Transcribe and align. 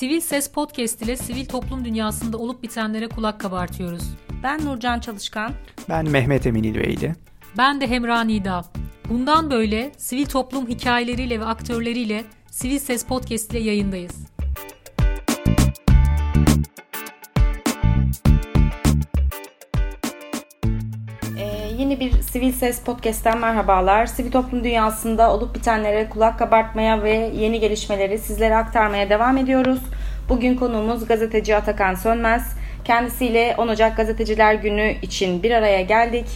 Sivil 0.00 0.20
Ses 0.20 0.50
Podcast 0.50 1.02
ile 1.02 1.16
sivil 1.16 1.46
toplum 1.46 1.84
dünyasında 1.84 2.38
olup 2.38 2.62
bitenlere 2.62 3.08
kulak 3.08 3.40
kabartıyoruz. 3.40 4.02
Ben 4.42 4.64
Nurcan 4.64 5.00
Çalışkan. 5.00 5.52
Ben 5.88 6.10
Mehmet 6.10 6.46
Emin 6.46 6.62
İlveyli. 6.62 7.14
Ben 7.58 7.80
de 7.80 7.86
Hemra 7.86 8.20
Nida. 8.20 8.64
Bundan 9.08 9.50
böyle 9.50 9.92
sivil 9.96 10.26
toplum 10.26 10.68
hikayeleriyle 10.68 11.40
ve 11.40 11.44
aktörleriyle 11.44 12.24
Sivil 12.50 12.78
Ses 12.78 13.04
Podcast 13.04 13.52
ile 13.52 13.58
yayındayız. 13.60 14.19
Bir 22.00 22.12
Sivil 22.22 22.52
Ses 22.52 22.80
Podcast'ten 22.80 23.38
merhabalar. 23.38 24.06
Sivil 24.06 24.32
toplum 24.32 24.64
dünyasında 24.64 25.32
olup 25.34 25.54
bitenlere 25.54 26.08
kulak 26.08 26.38
kabartmaya 26.38 27.02
ve 27.02 27.30
yeni 27.34 27.60
gelişmeleri 27.60 28.18
sizlere 28.18 28.56
aktarmaya 28.56 29.10
devam 29.10 29.36
ediyoruz. 29.36 29.80
Bugün 30.28 30.56
konuğumuz 30.56 31.06
gazeteci 31.06 31.56
Atakan 31.56 31.94
Sönmez. 31.94 32.56
Kendisiyle 32.84 33.54
10 33.58 33.68
Ocak 33.68 33.96
Gazeteciler 33.96 34.54
Günü 34.54 34.94
için 35.02 35.42
bir 35.42 35.50
araya 35.50 35.82
geldik. 35.82 36.26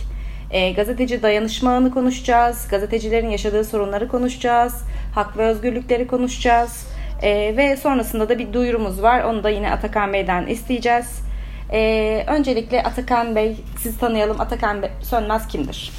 E, 0.50 0.72
gazeteci 0.72 1.22
dayanışma 1.22 1.90
konuşacağız. 1.90 2.68
Gazetecilerin 2.70 3.30
yaşadığı 3.30 3.64
sorunları 3.64 4.08
konuşacağız. 4.08 4.82
Hak 5.14 5.38
ve 5.38 5.46
özgürlükleri 5.46 6.06
konuşacağız. 6.06 6.86
E, 7.22 7.56
ve 7.56 7.76
sonrasında 7.76 8.28
da 8.28 8.38
bir 8.38 8.52
duyurumuz 8.52 9.02
var. 9.02 9.22
Onu 9.22 9.44
da 9.44 9.50
yine 9.50 9.70
Atakan 9.70 10.12
Bey'den 10.12 10.46
isteyeceğiz. 10.46 11.23
E, 11.72 12.24
öncelikle 12.28 12.82
Atakan 12.82 13.36
Bey, 13.36 13.56
sizi 13.78 13.98
tanıyalım. 13.98 14.40
Atakan 14.40 14.82
Bey, 14.82 14.90
Sönmez 15.02 15.48
kimdir? 15.48 15.92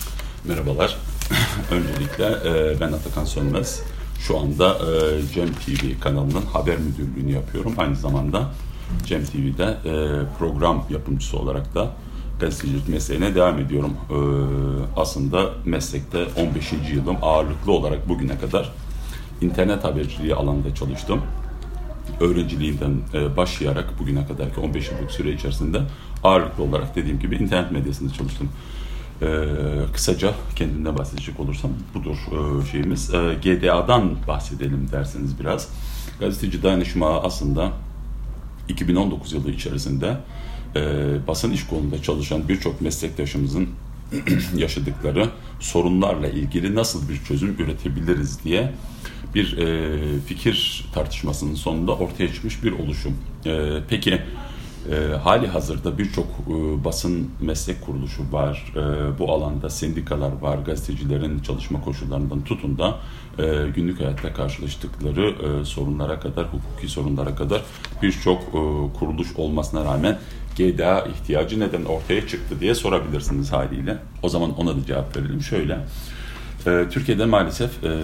Merhabalar. 0.44 0.98
Öncelikle 1.72 2.26
e, 2.26 2.80
ben 2.80 2.92
Atakan 2.92 3.26
Sönmez. 3.26 3.82
Şu 4.20 4.40
anda 4.40 4.70
e, 4.70 5.22
Cem 5.34 5.54
TV 5.54 6.00
kanalının 6.02 6.46
haber 6.54 6.78
müdürlüğünü 6.78 7.32
yapıyorum. 7.32 7.74
Aynı 7.78 7.96
zamanda 7.96 8.50
Cem 9.06 9.26
TV'de 9.26 9.64
e, 9.64 9.94
program 10.40 10.86
yapımcısı 10.90 11.38
olarak 11.38 11.76
da 11.76 11.92
gazetecilik 12.40 12.90
mesleğine 12.90 13.36
devam 13.36 13.60
ediyorum. 13.60 13.94
Ee, 14.10 14.16
aslında 15.00 15.50
meslekte 15.66 16.26
15. 16.38 16.74
yılım 16.94 17.18
ağırlıklı 17.22 17.72
olarak 17.72 18.10
bugüne 18.10 18.38
kadar 18.38 18.72
internet 19.42 19.84
haberciliği 19.84 20.36
alanında 20.36 20.76
çalıştım. 20.76 21.22
Öğrenciliğinden 22.20 22.94
e, 23.14 23.38
başlayarak 23.38 24.00
bugüne 24.00 24.28
kadar 24.28 24.54
ki 24.54 24.60
15 24.60 24.92
yıllık 24.92 25.12
süre 25.12 25.32
içerisinde 25.32 25.82
ağırlıklı 26.24 26.64
olarak 26.64 26.96
dediğim 26.96 27.20
gibi 27.20 27.36
internet 27.36 27.72
medyasında 27.72 28.14
çalıştım. 28.14 28.50
Ee, 29.22 29.46
kısaca 29.94 30.34
kendimden 30.56 30.98
bahsedecek 30.98 31.40
olursam 31.40 31.72
budur 31.94 32.18
e, 32.32 32.66
şeyimiz. 32.72 33.14
E, 33.14 33.34
GDA'dan 33.44 34.16
bahsedelim 34.28 34.90
derseniz 34.92 35.40
biraz. 35.40 35.70
Gazeteci 36.20 36.64
dayanışma 36.64 37.22
aslında 37.22 37.72
2019 38.70 39.34
yılı 39.34 39.52
içerisinde 39.52 40.18
e, 40.76 40.82
basın 41.28 41.52
iş 41.52 41.68
kolunda 41.68 42.02
çalışan 42.02 42.48
birçok 42.48 42.82
meslektaşımızın 42.82 43.70
yaşadıkları 44.56 45.30
sorunlarla 45.60 46.28
ilgili 46.28 46.76
nasıl 46.76 47.10
bir 47.10 47.24
çözüm 47.24 47.56
üretebiliriz 47.60 48.44
diye 48.44 48.72
bir 49.36 49.58
e, 49.58 50.20
fikir 50.20 50.86
tartışmasının 50.94 51.56
sonunda 51.56 51.96
ortaya 51.96 52.34
çıkmış 52.34 52.64
bir 52.64 52.72
oluşum. 52.72 53.18
E, 53.46 53.70
peki 53.90 54.22
e, 54.92 55.16
hali 55.16 55.48
hazırda 55.48 55.98
birçok 55.98 56.26
e, 56.26 56.84
basın 56.84 57.30
meslek 57.42 57.82
kuruluşu 57.82 58.32
var. 58.32 58.74
E, 58.76 59.20
bu 59.20 59.32
alanda 59.34 59.70
sendikalar 59.70 60.32
var. 60.42 60.58
Gazetecilerin 60.58 61.40
çalışma 61.40 61.82
koşullarından 61.82 62.44
tutun 62.44 62.78
da 62.78 63.00
e, 63.40 63.70
günlük 63.76 64.00
hayatta 64.00 64.34
karşılaştıkları 64.34 65.30
e, 65.30 65.66
sorunlara 65.66 66.20
kadar, 66.20 66.46
hukuki 66.46 66.88
sorunlara 66.88 67.36
kadar 67.36 67.62
birçok 68.02 68.42
e, 68.42 68.60
kuruluş 69.00 69.36
olmasına 69.36 69.86
rağmen 69.86 70.20
GDA 70.58 71.02
ihtiyacı 71.02 71.60
neden 71.60 71.86
ortaya 71.86 72.28
çıktı 72.28 72.60
diye 72.60 72.76
sorabilirsiniz 72.76 73.52
haliyle. 73.52 73.98
O 74.24 74.30
zaman 74.30 74.58
ona 74.58 74.76
da 74.76 74.86
cevap 74.86 75.18
verelim. 75.18 75.42
Şöyle, 75.42 75.80
e, 76.68 76.90
Türkiye'de 76.90 77.26
maalesef 77.26 77.84
e, 77.84 78.02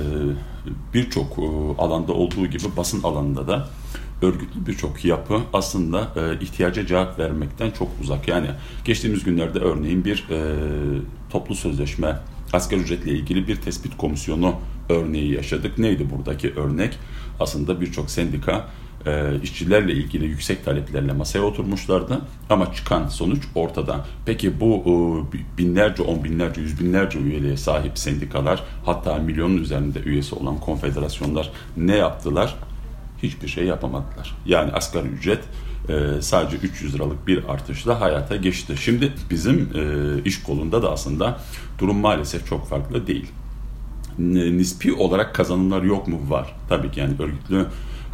birçok 0.93 1.39
e, 1.39 1.41
alanda 1.77 2.13
olduğu 2.13 2.47
gibi 2.47 2.63
basın 2.77 3.03
alanında 3.03 3.47
da 3.47 3.67
örgütlü 4.21 4.65
birçok 4.67 5.05
yapı 5.05 5.39
aslında 5.53 6.07
e, 6.15 6.43
ihtiyaca 6.43 6.85
cevap 6.85 7.19
vermekten 7.19 7.71
çok 7.71 7.87
uzak. 8.01 8.27
Yani 8.27 8.47
geçtiğimiz 8.85 9.23
günlerde 9.23 9.59
örneğin 9.59 10.05
bir 10.05 10.27
e, 10.29 10.55
toplu 11.29 11.55
sözleşme 11.55 12.19
asgari 12.53 12.81
ücretle 12.81 13.11
ilgili 13.11 13.47
bir 13.47 13.55
tespit 13.55 13.97
komisyonu 13.97 14.55
örneği 14.89 15.33
yaşadık. 15.33 15.77
Neydi 15.77 16.09
buradaki 16.09 16.53
örnek? 16.53 16.97
Aslında 17.39 17.81
birçok 17.81 18.11
sendika 18.11 18.67
e, 19.05 19.41
işçilerle 19.43 19.93
ilgili 19.93 20.25
yüksek 20.25 20.65
taleplerle 20.65 21.13
masaya 21.13 21.41
oturmuşlardı 21.41 22.21
ama 22.49 22.73
çıkan 22.73 23.07
sonuç 23.07 23.43
ortada. 23.55 24.05
Peki 24.25 24.59
bu 24.59 24.83
e, 25.33 25.57
binlerce, 25.57 26.03
on 26.03 26.23
binlerce, 26.23 26.61
yüz 26.61 26.79
binlerce 26.79 27.19
üyeliğe 27.19 27.57
sahip 27.57 27.97
sendikalar 27.97 28.63
hatta 28.85 29.15
milyonun 29.15 29.57
üzerinde 29.57 29.99
üyesi 29.99 30.35
olan 30.35 30.59
konfederasyonlar 30.59 31.51
ne 31.77 31.95
yaptılar? 31.95 32.55
Hiçbir 33.23 33.47
şey 33.47 33.65
yapamadılar. 33.65 34.35
Yani 34.45 34.71
asgari 34.71 35.07
ücret 35.07 35.39
e, 35.89 36.21
sadece 36.21 36.57
300 36.57 36.95
liralık 36.95 37.27
bir 37.27 37.43
artışla 37.49 38.01
hayata 38.01 38.35
geçti. 38.35 38.75
Şimdi 38.77 39.13
bizim 39.29 39.69
e, 39.75 40.23
iş 40.25 40.43
kolunda 40.43 40.81
da 40.81 40.91
aslında 40.91 41.39
durum 41.79 41.97
maalesef 41.97 42.47
çok 42.47 42.67
farklı 42.67 43.07
değil. 43.07 43.31
Nispi 44.17 44.93
olarak 44.93 45.35
kazanımlar 45.35 45.83
yok 45.83 46.07
mu? 46.07 46.19
Var. 46.29 46.55
Tabii 46.69 46.91
ki 46.91 46.99
yani 46.99 47.13
örgütlü 47.19 47.65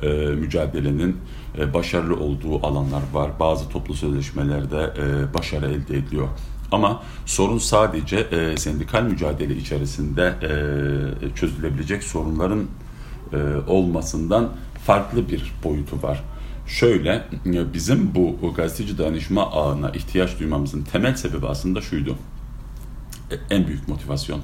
e, 0.03 0.07
mücadelenin 0.35 1.17
e, 1.57 1.73
başarılı 1.73 2.15
olduğu 2.15 2.65
alanlar 2.65 3.01
var. 3.13 3.31
Bazı 3.39 3.69
toplu 3.69 3.93
sözleşmelerde 3.93 4.93
e, 4.97 5.33
başarı 5.33 5.65
elde 5.65 5.97
ediliyor. 5.97 6.27
Ama 6.71 7.03
sorun 7.25 7.57
sadece 7.57 8.17
e, 8.17 8.57
sendikal 8.57 9.03
mücadele 9.03 9.55
içerisinde 9.55 10.33
e, 10.41 11.35
çözülebilecek 11.35 12.03
sorunların 12.03 12.63
e, 13.33 13.37
olmasından 13.67 14.49
farklı 14.85 15.29
bir 15.29 15.53
boyutu 15.63 16.03
var. 16.03 16.23
Şöyle 16.67 17.27
bizim 17.73 18.15
bu 18.15 18.53
gazeteci 18.53 18.97
danışma 18.97 19.51
ağına 19.51 19.89
ihtiyaç 19.89 20.39
duymamızın 20.39 20.81
temel 20.81 21.15
sebebi 21.15 21.47
aslında 21.47 21.81
şuydu. 21.81 22.15
E, 23.31 23.55
en 23.55 23.67
büyük 23.67 23.87
motivasyon 23.87 24.41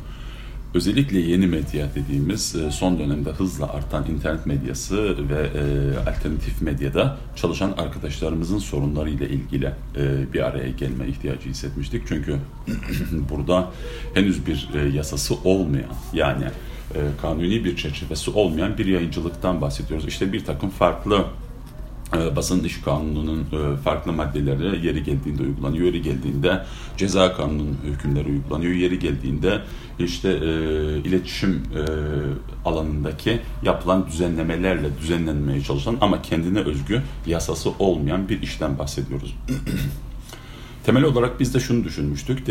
özellikle 0.74 1.20
yeni 1.20 1.48
medya 1.48 1.88
dediğimiz 1.96 2.56
e, 2.56 2.72
son 2.72 3.00
dönemde 3.00 3.30
hızla 3.30 3.74
artan 3.74 4.06
internet 4.08 4.46
medyası 4.46 5.30
ve 5.30 5.50
e, 5.60 6.10
alternatif 6.10 6.62
medyada 6.62 7.18
çalışan 7.36 7.74
arkadaşlarımızın 7.78 8.60
sorunlarıyla 8.60 9.28
ilgili 9.28 9.72
e, 9.98 10.34
bir 10.34 10.42
araya 10.42 10.70
gelme 10.70 11.08
ihtiyacı 11.08 11.50
hissetmiştik. 11.50 12.04
Çünkü 12.08 12.38
burada 13.30 13.72
henüz 14.14 14.48
bir 14.48 14.70
yasası 14.94 15.36
olmayan 15.44 15.94
yani 16.14 16.46
kanuni 17.22 17.66
bir 17.66 17.76
çerçevesi 17.76 18.32
olmayan 18.32 18.78
bir 18.78 18.86
yayıncılıktan 18.86 19.62
bahsediyoruz. 19.62 20.08
İşte 20.08 20.34
bir 20.34 20.46
takım 20.46 20.70
farklı 20.70 21.26
basın 22.36 22.64
iş 22.64 22.82
kanununun 22.82 23.40
e, 23.40 23.78
farklı 23.78 24.14
maddeleri 24.14 24.86
yeri 24.86 25.04
geldiğinde 25.04 25.44
uygulanıyor, 25.44 25.86
yeri 25.86 26.02
geldiğinde 26.02 26.66
ceza 26.98 27.34
kanunun 27.34 27.78
hükümleri 27.84 28.30
uygulanıyor, 28.30 28.74
yeri 28.74 29.00
geldiğinde 29.00 29.62
işte 30.00 30.30
e, 30.30 30.50
iletişim 30.98 31.52
e, 31.54 31.82
alanındaki 32.66 33.40
yapılan 33.64 34.08
düzenlemelerle 34.08 34.98
düzenlenmeye 35.02 35.62
çalışan 35.62 35.98
ama 36.02 36.22
kendine 36.22 36.60
özgü 36.60 37.02
yasası 37.28 37.70
olmayan 37.80 38.30
bir 38.30 38.42
işten 38.42 38.80
bahsediyoruz. 38.80 39.36
Temel 40.86 41.04
olarak 41.04 41.40
biz 41.40 41.54
de 41.54 41.60
şunu 41.60 41.84
düşünmüştük. 41.84 42.50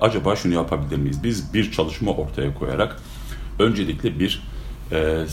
Acaba 0.00 0.36
şunu 0.36 0.54
yapabilir 0.54 0.96
miyiz? 0.96 1.24
Biz 1.24 1.54
bir 1.54 1.72
çalışma 1.72 2.12
ortaya 2.12 2.54
koyarak 2.54 2.96
öncelikle 3.58 4.18
bir 4.18 4.42
e, 4.92 5.26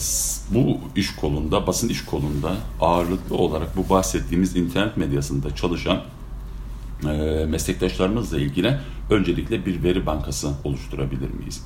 bu 0.50 0.80
iş 0.96 1.16
kolunda, 1.16 1.68
basın 1.68 1.90
iş 1.90 2.06
kolunda 2.06 2.56
ağırlıklı 2.82 3.36
olarak 3.36 3.78
bu 3.78 3.90
bahsettiğimiz 3.90 4.56
internet 4.56 4.98
medyasında 4.98 5.56
çalışan 5.56 6.02
e, 7.04 7.46
meslektaşlarımızla 7.46 8.38
ilgili 8.38 8.78
öncelikle 9.10 9.66
bir 9.66 9.84
veri 9.84 10.06
bankası 10.06 10.52
oluşturabilir 10.64 11.30
miyiz? 11.30 11.62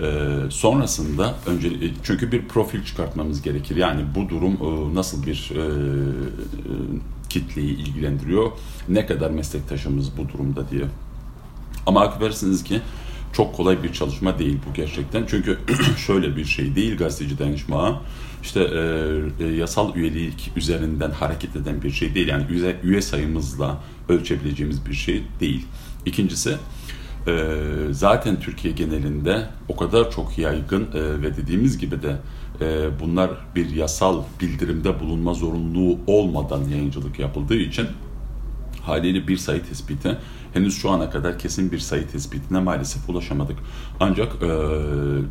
E, 0.00 0.04
sonrasında 0.50 1.34
önce 1.46 1.70
çünkü 2.02 2.32
bir 2.32 2.48
profil 2.48 2.84
çıkartmamız 2.84 3.42
gerekir. 3.42 3.76
Yani 3.76 4.02
bu 4.14 4.28
durum 4.28 4.52
e, 4.52 4.94
nasıl 4.94 5.26
bir 5.26 5.52
e, 5.54 5.60
e, 5.60 5.64
kitleyi 7.28 7.76
ilgilendiriyor, 7.76 8.50
ne 8.88 9.06
kadar 9.06 9.30
meslektaşımız 9.30 10.18
bu 10.18 10.28
durumda 10.28 10.70
diye. 10.70 10.84
Ama 11.86 12.00
akıversiniz 12.00 12.64
ki 12.64 12.80
çok 13.36 13.54
kolay 13.54 13.82
bir 13.82 13.92
çalışma 13.92 14.38
değil 14.38 14.58
bu 14.68 14.74
gerçekten. 14.74 15.24
Çünkü 15.28 15.58
şöyle 16.06 16.36
bir 16.36 16.44
şey 16.44 16.74
değil 16.74 16.96
gazeteci 16.96 17.38
danışma 17.38 18.02
işte 18.42 18.60
e, 18.60 19.44
e, 19.44 19.48
yasal 19.48 19.96
üyelik 19.96 20.52
üzerinden 20.56 21.10
hareket 21.10 21.56
eden 21.56 21.82
bir 21.82 21.90
şey 21.90 22.14
değil. 22.14 22.28
Yani 22.28 22.44
üye, 22.50 22.76
üye 22.82 23.02
sayımızla 23.02 23.80
ölçebileceğimiz 24.08 24.86
bir 24.86 24.94
şey 24.94 25.22
değil. 25.40 25.66
İkincisi 26.06 26.56
e, 27.26 27.48
zaten 27.90 28.40
Türkiye 28.40 28.74
genelinde 28.74 29.46
o 29.68 29.76
kadar 29.76 30.10
çok 30.10 30.38
yaygın 30.38 30.82
e, 30.82 31.22
ve 31.22 31.36
dediğimiz 31.36 31.78
gibi 31.78 32.02
de 32.02 32.16
e, 32.60 33.00
bunlar 33.00 33.30
bir 33.54 33.70
yasal 33.70 34.22
bildirimde 34.40 35.00
bulunma 35.00 35.34
zorunluluğu 35.34 35.98
olmadan 36.06 36.68
yayıncılık 36.68 37.18
yapıldığı 37.18 37.56
için 37.56 37.86
haliyle 38.82 39.28
bir 39.28 39.36
sayı 39.36 39.62
tespiti 39.64 40.18
henüz 40.54 40.78
şu 40.78 40.90
ana 40.90 41.10
kadar 41.10 41.38
kesin 41.38 41.72
bir 41.72 41.78
sayı 41.78 42.08
tespitine 42.08 42.60
maalesef 42.60 43.08
ulaşamadık. 43.08 43.56
Ancak 44.00 44.32
e, 44.42 44.48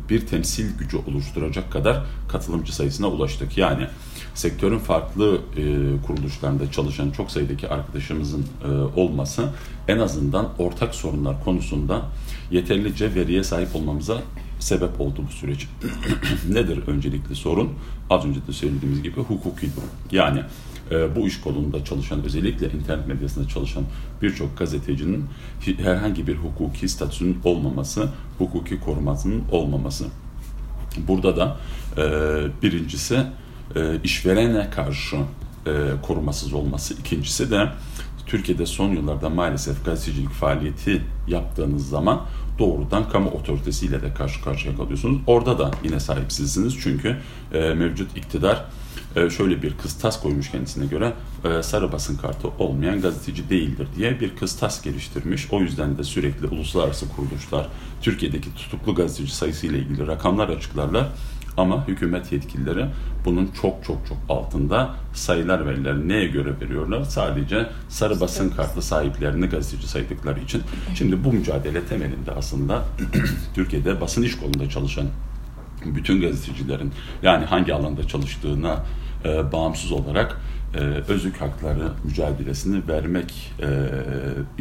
bir 0.08 0.26
temsil 0.26 0.78
gücü 0.78 0.96
oluşturacak 0.96 1.72
kadar 1.72 2.02
katılımcı 2.28 2.74
sayısına 2.74 3.08
ulaştık. 3.08 3.58
Yani 3.58 3.86
sektörün 4.34 4.78
farklı 4.78 5.40
e, 5.56 5.62
kuruluşlarında 6.06 6.72
çalışan 6.72 7.10
çok 7.10 7.30
sayıdaki 7.30 7.68
arkadaşımızın 7.68 8.46
e, 8.64 8.68
olması 9.00 9.48
en 9.88 9.98
azından 9.98 10.48
ortak 10.58 10.94
sorunlar 10.94 11.44
konusunda 11.44 12.02
yeterlice 12.50 13.14
veriye 13.14 13.44
sahip 13.44 13.76
olmamıza 13.76 14.22
sebep 14.64 15.00
oldu 15.00 15.24
bu 15.28 15.32
süreç. 15.32 15.68
Nedir 16.48 16.78
öncelikli 16.86 17.34
sorun? 17.34 17.72
Az 18.10 18.24
önce 18.24 18.46
de 18.46 18.52
söylediğimiz 18.52 19.02
gibi 19.02 19.20
hukuki 19.20 19.66
durum. 19.76 19.88
Yani 20.10 20.42
e, 20.90 21.16
bu 21.16 21.26
iş 21.26 21.40
kolunda 21.40 21.84
çalışan, 21.84 22.24
özellikle 22.24 22.70
internet 22.70 23.06
medyasında 23.06 23.48
çalışan 23.48 23.84
birçok 24.22 24.58
gazetecinin 24.58 25.24
herhangi 25.78 26.26
bir 26.26 26.36
hukuki 26.36 26.88
statüsünün 26.88 27.38
olmaması, 27.44 28.08
hukuki 28.38 28.80
korumasının 28.80 29.42
olmaması. 29.50 30.04
Burada 31.08 31.36
da 31.36 31.56
e, 31.96 32.02
birincisi 32.62 33.26
e, 33.76 34.00
işverene 34.04 34.70
karşı 34.70 35.16
e, 35.16 35.72
korumasız 36.02 36.52
olması, 36.52 36.94
ikincisi 36.94 37.50
de 37.50 37.68
Türkiye'de 38.26 38.66
son 38.66 38.88
yıllarda 38.88 39.30
maalesef 39.30 39.84
gazetecilik 39.84 40.30
faaliyeti 40.30 41.02
yaptığınız 41.28 41.88
zaman 41.88 42.26
doğrudan 42.58 43.08
kamu 43.08 43.30
otoritesiyle 43.30 44.02
de 44.02 44.14
karşı 44.14 44.44
karşıya 44.44 44.76
kalıyorsunuz. 44.76 45.18
Orada 45.26 45.58
da 45.58 45.70
yine 45.84 46.00
sahipsizsiniz 46.00 46.78
çünkü 46.82 47.16
e, 47.52 47.74
mevcut 47.74 48.16
iktidar 48.16 48.64
e, 49.16 49.30
şöyle 49.30 49.62
bir 49.62 49.74
kıstas 49.76 50.22
koymuş 50.22 50.50
kendisine 50.50 50.86
göre 50.86 51.12
e, 51.44 51.62
sarı 51.62 51.92
basın 51.92 52.16
kartı 52.16 52.48
olmayan 52.58 53.00
gazeteci 53.00 53.50
değildir 53.50 53.88
diye 53.96 54.20
bir 54.20 54.36
kıstas 54.36 54.82
geliştirmiş. 54.82 55.48
O 55.50 55.60
yüzden 55.60 55.98
de 55.98 56.04
sürekli 56.04 56.46
uluslararası 56.46 57.08
kuruluşlar 57.08 57.68
Türkiye'deki 58.02 58.54
tutuklu 58.54 58.94
gazeteci 58.94 59.34
sayısı 59.34 59.66
ile 59.66 59.78
ilgili 59.78 60.06
rakamlar 60.06 60.48
açıklarlar. 60.48 61.08
Ama 61.56 61.88
hükümet 61.88 62.32
yetkilileri 62.32 62.86
bunun 63.24 63.50
çok 63.62 63.84
çok 63.84 64.06
çok 64.06 64.18
altında 64.28 64.94
sayılar 65.12 65.66
veriler 65.66 66.08
neye 66.08 66.26
göre 66.26 66.60
veriyorlar? 66.60 67.04
Sadece 67.04 67.66
sarı 67.88 68.20
basın 68.20 68.50
kartı 68.50 68.82
sahiplerini 68.82 69.46
gazeteci 69.46 69.88
saydıkları 69.88 70.40
için. 70.40 70.62
Şimdi 70.94 71.24
bu 71.24 71.32
mücadele 71.32 71.84
temelinde 71.84 72.32
aslında 72.36 72.84
Türkiye'de 73.54 74.00
basın 74.00 74.22
iş 74.22 74.36
kolunda 74.36 74.68
çalışan 74.68 75.06
bütün 75.84 76.20
gazetecilerin 76.20 76.92
yani 77.22 77.44
hangi 77.44 77.74
alanda 77.74 78.08
çalıştığına 78.08 78.84
e, 79.24 79.52
bağımsız 79.52 79.92
olarak 79.92 80.40
e, 80.74 80.78
özlük 80.78 81.40
hakları 81.40 81.92
mücadelesini 82.04 82.88
vermek 82.88 83.52
e, 83.62 83.68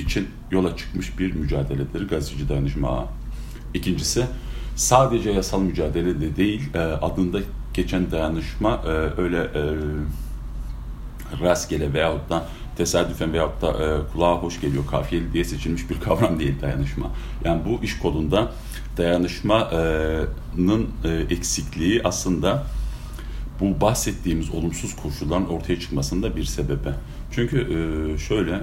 için 0.01 0.27
yola 0.51 0.77
çıkmış 0.77 1.19
bir 1.19 1.33
mücadeledir 1.33 2.09
gazeteci 2.09 2.49
dayanışma 2.49 2.89
ağı. 2.89 3.05
İkincisi 3.73 4.25
sadece 4.75 5.31
yasal 5.31 5.61
mücadele 5.61 6.21
de 6.21 6.35
değil 6.35 6.73
e, 6.73 6.79
adında 6.79 7.39
geçen 7.73 8.11
dayanışma 8.11 8.81
e, 8.85 9.21
öyle 9.21 9.37
e, 9.37 9.61
rastgele 11.41 11.93
veyahut 11.93 12.29
da 12.29 12.45
tesadüfen 12.77 13.33
veyahut 13.33 13.61
da 13.61 13.67
e, 13.67 14.11
kulağa 14.13 14.35
hoş 14.35 14.61
geliyor 14.61 14.87
kafiyeli 14.87 15.33
diye 15.33 15.43
seçilmiş 15.43 15.89
bir 15.89 15.99
kavram 15.99 16.39
değil 16.39 16.61
dayanışma. 16.61 17.11
Yani 17.45 17.61
bu 17.65 17.83
iş 17.83 17.99
kolunda 17.99 18.51
dayanışmanın 18.97 20.87
eksikliği 21.29 22.01
aslında 22.03 22.63
bu 23.59 23.81
bahsettiğimiz 23.81 24.49
olumsuz 24.49 24.95
koşulların 24.95 25.49
ortaya 25.49 25.79
çıkmasında 25.79 26.35
bir 26.35 26.43
sebebi. 26.43 26.89
Çünkü 27.31 27.67
şöyle 28.27 28.59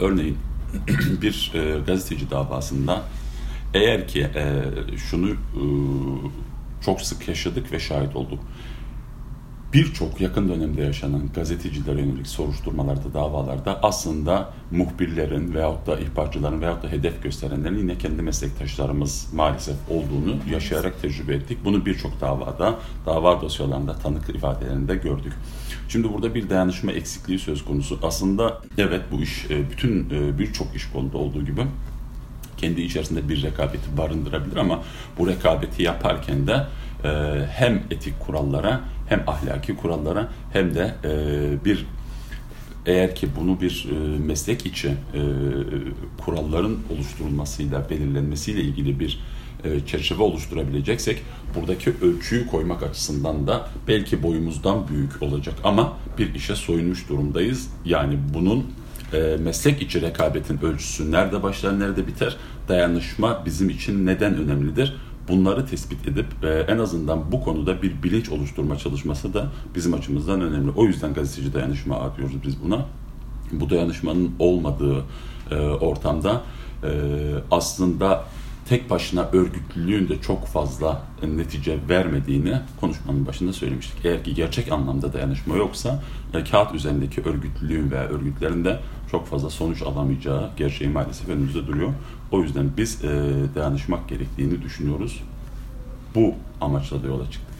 örneğin 0.00 0.38
bir 1.22 1.52
gazeteci 1.86 2.30
davasında 2.30 3.02
eğer 3.74 4.08
ki 4.08 4.20
e, 4.34 4.62
şunu 4.96 5.30
e, 5.30 5.62
çok 6.84 7.00
sık 7.00 7.28
yaşadık 7.28 7.72
ve 7.72 7.80
şahit 7.80 8.16
olduk. 8.16 8.38
Birçok 9.72 10.20
yakın 10.20 10.48
dönemde 10.48 10.82
yaşanan 10.82 11.22
gazetecilere 11.34 12.00
yönelik 12.00 12.26
soruşturmalarda, 12.26 13.14
davalarda 13.14 13.82
aslında 13.82 14.52
muhbirlerin 14.70 15.54
veyahut 15.54 15.86
da 15.86 15.98
ihbarcıların 15.98 16.60
veyahut 16.60 16.82
da 16.82 16.88
hedef 16.88 17.22
gösterenlerin 17.22 17.78
yine 17.78 17.98
kendi 17.98 18.22
meslektaşlarımız 18.22 19.28
maalesef 19.34 19.76
olduğunu 19.90 20.36
yaşayarak 20.52 21.02
tecrübe 21.02 21.34
ettik. 21.34 21.58
Bunu 21.64 21.86
birçok 21.86 22.20
davada, 22.20 22.74
dava 23.06 23.40
dosyalarında, 23.40 23.94
tanık 23.94 24.28
ifadelerinde 24.28 24.96
gördük. 24.96 25.32
Şimdi 25.88 26.12
burada 26.12 26.34
bir 26.34 26.50
dayanışma 26.50 26.92
eksikliği 26.92 27.38
söz 27.38 27.64
konusu. 27.64 27.98
Aslında 28.02 28.62
evet 28.78 29.02
bu 29.12 29.22
iş 29.22 29.50
e, 29.50 29.70
bütün 29.70 30.10
birçok 30.38 30.76
iş 30.76 30.90
konuda 30.90 31.18
olduğu 31.18 31.44
gibi 31.44 31.62
kendi 32.56 32.80
içerisinde 32.80 33.28
bir 33.28 33.42
rekabeti 33.42 33.96
barındırabilir 33.98 34.56
ama 34.56 34.82
bu 35.18 35.28
rekabeti 35.28 35.82
yaparken 35.82 36.46
de 36.46 36.66
e, 37.04 37.08
hem 37.50 37.82
etik 37.90 38.20
kurallara 38.20 38.80
hem 39.08 39.24
ahlaki 39.26 39.76
kurallara 39.76 40.28
hem 40.52 40.74
de 40.74 40.94
e, 41.04 41.64
bir 41.64 41.86
eğer 42.86 43.14
ki 43.14 43.28
bunu 43.40 43.60
bir 43.60 43.88
e, 43.90 44.18
meslek 44.18 44.66
içi 44.66 44.88
e, 44.88 45.20
kuralların 46.24 46.78
oluşturulmasıyla, 46.94 47.90
belirlenmesiyle 47.90 48.60
ilgili 48.60 49.00
bir 49.00 49.20
e, 49.64 49.86
çerçeve 49.86 50.22
oluşturabileceksek 50.22 51.22
buradaki 51.54 51.92
ölçüyü 52.02 52.46
koymak 52.46 52.82
açısından 52.82 53.46
da 53.46 53.68
belki 53.88 54.22
boyumuzdan 54.22 54.88
büyük 54.88 55.22
olacak 55.22 55.54
ama 55.64 55.92
bir 56.18 56.34
işe 56.34 56.56
soyunmuş 56.56 57.08
durumdayız. 57.08 57.70
Yani 57.84 58.18
bunun 58.34 58.66
e, 59.12 59.36
meslek 59.40 59.82
içi 59.82 60.02
rekabetin 60.02 60.58
ölçüsü 60.62 61.10
nerede 61.10 61.42
başlar, 61.42 61.80
nerede 61.80 62.06
biter? 62.06 62.36
Dayanışma 62.68 63.42
bizim 63.46 63.70
için 63.70 64.06
neden 64.06 64.36
önemlidir? 64.36 64.96
Bunları 65.28 65.66
tespit 65.66 66.08
edip 66.08 66.26
e, 66.42 66.48
en 66.48 66.78
azından 66.78 67.32
bu 67.32 67.42
konuda 67.42 67.82
bir 67.82 68.02
bilinç 68.02 68.28
oluşturma 68.28 68.78
çalışması 68.78 69.34
da 69.34 69.46
bizim 69.74 69.94
açımızdan 69.94 70.40
önemli. 70.40 70.70
O 70.70 70.84
yüzden 70.84 71.14
gazeteci 71.14 71.54
dayanışma 71.54 72.16
diyoruz 72.16 72.36
biz 72.46 72.62
buna. 72.64 72.86
Bu 73.52 73.70
dayanışmanın 73.70 74.30
olmadığı 74.38 75.04
e, 75.50 75.56
ortamda 75.56 76.42
e, 76.84 76.88
aslında 77.50 78.24
tek 78.68 78.90
başına 78.90 79.22
örgütlülüğün 79.32 80.08
de 80.08 80.20
çok 80.20 80.46
fazla 80.46 81.02
netice 81.36 81.78
vermediğini 81.88 82.60
konuşmanın 82.80 83.26
başında 83.26 83.52
söylemiştik. 83.52 84.04
Eğer 84.04 84.24
ki 84.24 84.34
gerçek 84.34 84.72
anlamda 84.72 85.12
dayanışma 85.12 85.56
yoksa 85.56 86.02
e, 86.34 86.44
kağıt 86.44 86.74
üzerindeki 86.74 87.20
örgütlülüğün 87.20 87.90
veya 87.90 88.02
örgütlerin 88.02 88.64
de 88.64 88.80
çok 89.10 89.26
fazla 89.26 89.50
sonuç 89.50 89.82
alamayacağı 89.82 90.50
gerçeği 90.56 90.90
maalesef 90.90 91.28
önümüzde 91.28 91.66
duruyor. 91.66 91.92
O 92.32 92.42
yüzden 92.42 92.70
biz 92.76 93.04
e, 93.04 93.32
dayanışmak 93.54 94.08
gerektiğini 94.08 94.62
düşünüyoruz. 94.62 95.22
Bu 96.14 96.34
amaçla 96.60 97.02
da 97.02 97.06
yola 97.06 97.24
çıktık. 97.30 97.56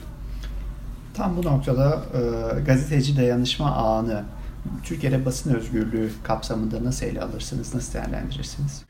Tam 1.15 1.37
bu 1.37 1.43
noktada 1.43 2.03
e, 2.15 2.61
gazeteci 2.61 3.17
dayanışma 3.17 3.71
ağını 3.71 4.25
Türkiye'de 4.85 5.25
basın 5.25 5.55
özgürlüğü 5.55 6.11
kapsamında 6.23 6.85
nasıl 6.85 7.07
ele 7.07 7.23
alırsınız, 7.23 7.75
nasıl 7.75 7.95
değerlendirirsiniz? 7.95 8.85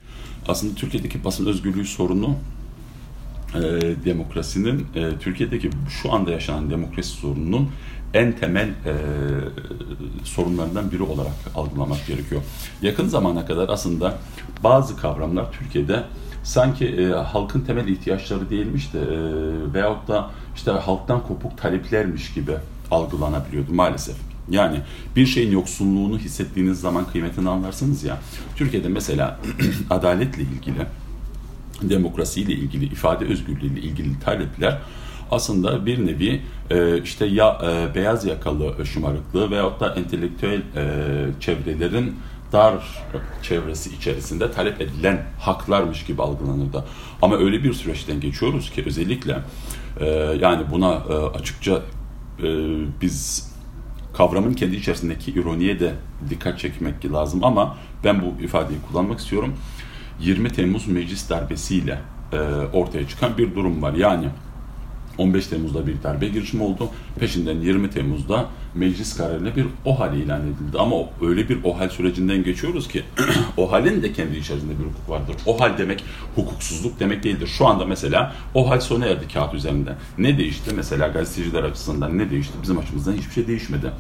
Aslında 0.49 0.75
Türkiye'deki 0.75 1.25
basın 1.25 1.47
özgürlüğü 1.47 1.85
sorunu 1.85 2.37
e, 3.55 3.61
demokrasinin, 4.05 4.87
e, 4.95 5.19
Türkiye'deki 5.21 5.71
şu 6.03 6.13
anda 6.13 6.31
yaşanan 6.31 6.71
demokrasi 6.71 7.09
sorununun 7.09 7.71
en 8.15 8.33
temel 8.33 8.69
e, 8.69 8.95
sorunlarından 10.25 10.93
biri 10.93 11.03
olarak 11.03 11.35
algılamak 11.55 12.07
gerekiyor. 12.07 12.43
Yakın 12.83 13.09
zamana 13.09 13.47
kadar 13.47 13.69
aslında 13.69 14.19
bazı 14.65 14.97
kavramlar 14.97 15.53
Türkiye'de 15.53 16.05
sanki 16.45 16.87
e, 16.87 17.07
halkın 17.07 17.61
temel 17.61 17.89
ihtiyaçları 17.89 18.51
değilmiş 18.51 18.93
de 18.93 19.01
e, 19.01 19.75
veyahut 19.75 20.09
da 20.09 20.31
işte 20.57 20.71
halktan 20.71 21.23
kopuk 21.23 21.59
taleplermiş 21.59 22.33
gibi 22.33 22.53
algılanabiliyordu 22.91 23.73
maalesef. 23.73 24.26
Yani 24.51 24.81
bir 25.17 25.27
şeyin 25.27 25.53
yoksunluğunu 25.53 26.19
hissettiğiniz 26.19 26.81
zaman 26.81 27.07
kıymetini 27.07 27.49
anlarsınız 27.49 28.05
ya. 28.05 28.19
Türkiye'de 28.57 28.89
mesela 28.89 29.41
adaletle 29.91 30.43
ilgili, 30.43 30.87
demokrasiyle 31.83 32.53
ilgili, 32.53 32.85
ifade 32.85 33.25
özgürlüğüyle 33.25 33.81
ilgili 33.81 34.21
talepler 34.21 34.79
aslında 35.31 35.87
bir 35.87 36.07
nevi 36.07 36.43
e, 36.71 37.03
işte 37.03 37.27
ya 37.27 37.61
e, 37.65 37.95
beyaz 37.95 38.25
yakalı 38.25 38.87
şımarıklığı 38.87 39.51
veyahut 39.51 39.81
da 39.81 39.95
entelektüel 39.95 40.63
e, 40.77 40.95
çevrelerin 41.41 42.17
dar 42.53 43.05
çevresi 43.43 43.95
içerisinde 43.95 44.53
talep 44.53 44.81
edilen 44.81 45.23
haklarmış 45.41 46.05
gibi 46.05 46.23
algılanırdı. 46.23 46.85
Ama 47.23 47.39
öyle 47.39 47.63
bir 47.63 47.73
süreçten 47.73 48.21
geçiyoruz 48.21 48.71
ki 48.71 48.83
özellikle 48.87 49.39
e, 50.01 50.07
yani 50.41 50.71
buna 50.71 50.93
e, 50.93 51.15
açıkça 51.39 51.83
e, 52.43 52.49
biz 53.01 53.53
kavramın 54.17 54.55
kendi 54.55 54.77
içerisindeki 54.77 55.31
ironiye 55.31 55.81
de 55.81 55.95
dikkat 56.31 56.59
çekmek 56.59 57.13
lazım 57.13 57.45
ama 57.45 57.77
ben 58.05 58.23
bu 58.23 58.43
ifadeyi 58.43 58.79
kullanmak 58.91 59.19
istiyorum. 59.19 59.55
20 60.21 60.49
Temmuz 60.49 60.89
meclis 60.89 61.31
darbesiyle 61.31 61.99
e, 62.33 62.39
ortaya 62.73 63.09
çıkan 63.09 63.39
bir 63.39 63.55
durum 63.55 63.83
var. 63.83 63.95
Yani 63.95 64.29
15 65.19 65.47
Temmuz'da 65.47 65.87
bir 65.87 66.03
darbe 66.03 66.29
girişimi 66.29 66.63
oldu. 66.63 66.89
Peşinden 67.19 67.61
20 67.61 67.91
Temmuz'da 67.91 68.47
meclis 68.77 69.17
kararıyla 69.17 69.57
bir 69.57 69.67
OHAL 69.85 70.17
ilan 70.17 70.41
edildi. 70.41 70.79
Ama 70.79 70.97
öyle 71.23 71.49
bir 71.49 71.65
OHAL 71.65 71.89
sürecinden 71.89 72.45
geçiyoruz 72.45 72.89
ki 72.89 73.03
OHAL'in 73.57 74.03
de 74.03 74.13
kendi 74.13 74.37
içerisinde 74.37 74.73
bir 74.73 74.85
hukuk 74.85 75.09
vardır. 75.09 75.37
OHAL 75.47 75.79
demek 75.79 76.05
hukuksuzluk 76.35 77.01
demek 77.01 77.23
değildir. 77.23 77.47
Şu 77.47 77.67
anda 77.67 77.85
mesela 77.85 78.33
OHAL 78.55 78.81
sona 78.81 79.07
erdi 79.07 79.29
kağıt 79.29 79.55
üzerinde. 79.55 79.95
Ne 80.19 80.39
değişti? 80.39 80.71
Mesela 80.77 81.09
gazeteciler 81.09 81.63
açısından 81.63 82.19
ne 82.19 82.31
değişti? 82.31 82.55
Bizim 82.63 82.79
açımızdan 82.79 83.13
hiçbir 83.13 83.33
şey 83.33 83.47
değişmedi. 83.47 83.91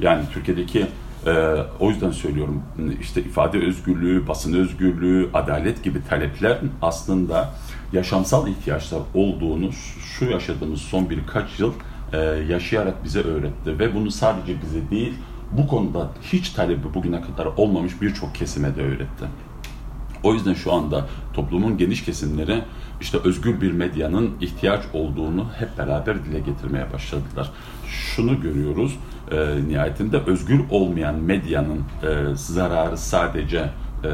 Yani 0.00 0.24
Türkiye'deki 0.32 0.86
ee, 1.26 1.56
o 1.80 1.90
yüzden 1.90 2.10
söylüyorum 2.10 2.62
işte 3.00 3.20
ifade 3.20 3.58
özgürlüğü, 3.58 4.28
basın 4.28 4.52
özgürlüğü, 4.52 5.30
adalet 5.34 5.84
gibi 5.84 5.98
talepler 6.08 6.58
aslında 6.82 7.54
yaşamsal 7.92 8.48
ihtiyaçlar 8.48 9.00
olduğunu 9.14 9.70
şu 10.18 10.24
yaşadığımız 10.24 10.80
son 10.80 11.10
birkaç 11.10 11.60
yıl 11.60 11.72
e, 12.12 12.18
yaşayarak 12.48 13.04
bize 13.04 13.20
öğretti 13.20 13.78
ve 13.78 13.94
bunu 13.94 14.10
sadece 14.10 14.62
bize 14.62 14.90
değil 14.90 15.14
bu 15.52 15.66
konuda 15.66 16.10
hiç 16.22 16.50
talebi 16.50 16.94
bugüne 16.94 17.20
kadar 17.20 17.46
olmamış 17.56 18.02
birçok 18.02 18.34
kesime 18.34 18.76
de 18.76 18.82
öğretti. 18.82 19.24
O 20.22 20.34
yüzden 20.34 20.54
şu 20.54 20.72
anda 20.72 21.06
toplumun 21.34 21.78
geniş 21.78 22.04
kesimleri 22.04 22.62
işte 23.00 23.18
özgür 23.24 23.60
bir 23.60 23.72
medyanın 23.72 24.30
ihtiyaç 24.40 24.82
olduğunu 24.92 25.46
hep 25.58 25.78
beraber 25.78 26.24
dile 26.24 26.40
getirmeye 26.40 26.92
başladılar. 26.92 27.50
Şunu 27.86 28.40
görüyoruz, 28.40 28.98
e, 29.30 29.68
nihayetinde 29.68 30.18
özgür 30.18 30.60
olmayan 30.70 31.14
medyanın 31.14 31.78
e, 31.78 32.34
zararı 32.34 32.98
sadece 32.98 33.70
e, 34.04 34.10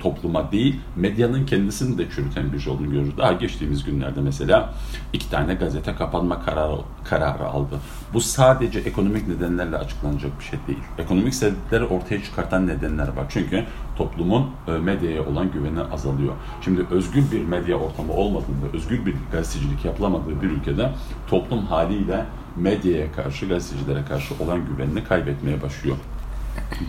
topluma 0.00 0.52
değil, 0.52 0.80
medyanın 0.96 1.46
kendisini 1.46 1.98
de 1.98 2.10
çürüten 2.10 2.52
bir 2.52 2.66
olduğunu 2.66 2.90
görürüz. 2.90 3.16
Daha 3.18 3.32
geçtiğimiz 3.32 3.84
günlerde 3.84 4.20
mesela 4.20 4.74
iki 5.12 5.30
tane 5.30 5.54
gazete 5.54 5.94
kapanma 5.94 6.42
kararı, 6.42 6.76
kararı 7.04 7.46
aldı. 7.46 7.80
Bu 8.14 8.20
sadece 8.20 8.78
ekonomik 8.78 9.28
nedenlerle 9.28 9.76
açıklanacak 9.76 10.40
bir 10.40 10.44
şey 10.44 10.58
değil. 10.68 10.78
Ekonomik 10.98 11.34
sebepleri 11.34 11.84
ortaya 11.84 12.22
çıkartan 12.22 12.66
nedenler 12.66 13.08
var. 13.08 13.26
Çünkü 13.28 13.64
toplumun 13.96 14.50
e, 14.68 14.70
medyaya 14.70 15.26
olan 15.26 15.52
güveni 15.52 15.80
azalıyor. 15.80 16.32
Şimdi 16.60 16.86
özgür 16.90 17.22
bir 17.32 17.44
medya 17.44 17.76
ortamı 17.76 18.12
olmadığında, 18.12 18.66
özgür 18.72 19.06
bir 19.06 19.14
gazetecilik 19.32 19.84
yapılamadığı 19.84 20.42
bir 20.42 20.50
ülkede 20.50 20.90
toplum 21.28 21.66
haliyle 21.66 22.24
medyaya 22.56 23.12
karşı, 23.12 23.48
gazetecilere 23.48 24.04
karşı 24.04 24.34
olan 24.44 24.60
güvenini 24.66 25.04
kaybetmeye 25.04 25.62
başlıyor. 25.62 25.96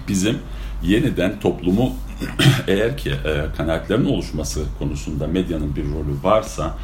Bizim 0.07 0.37
yeniden 0.83 1.39
toplumu 1.39 1.93
eğer 2.67 2.97
ki 2.97 3.09
e, 3.09 3.45
kanaatlerin 3.57 4.05
oluşması 4.05 4.63
konusunda 4.79 5.27
medyanın 5.27 5.75
bir 5.75 5.83
rolü 5.83 6.23
varsa 6.23 6.77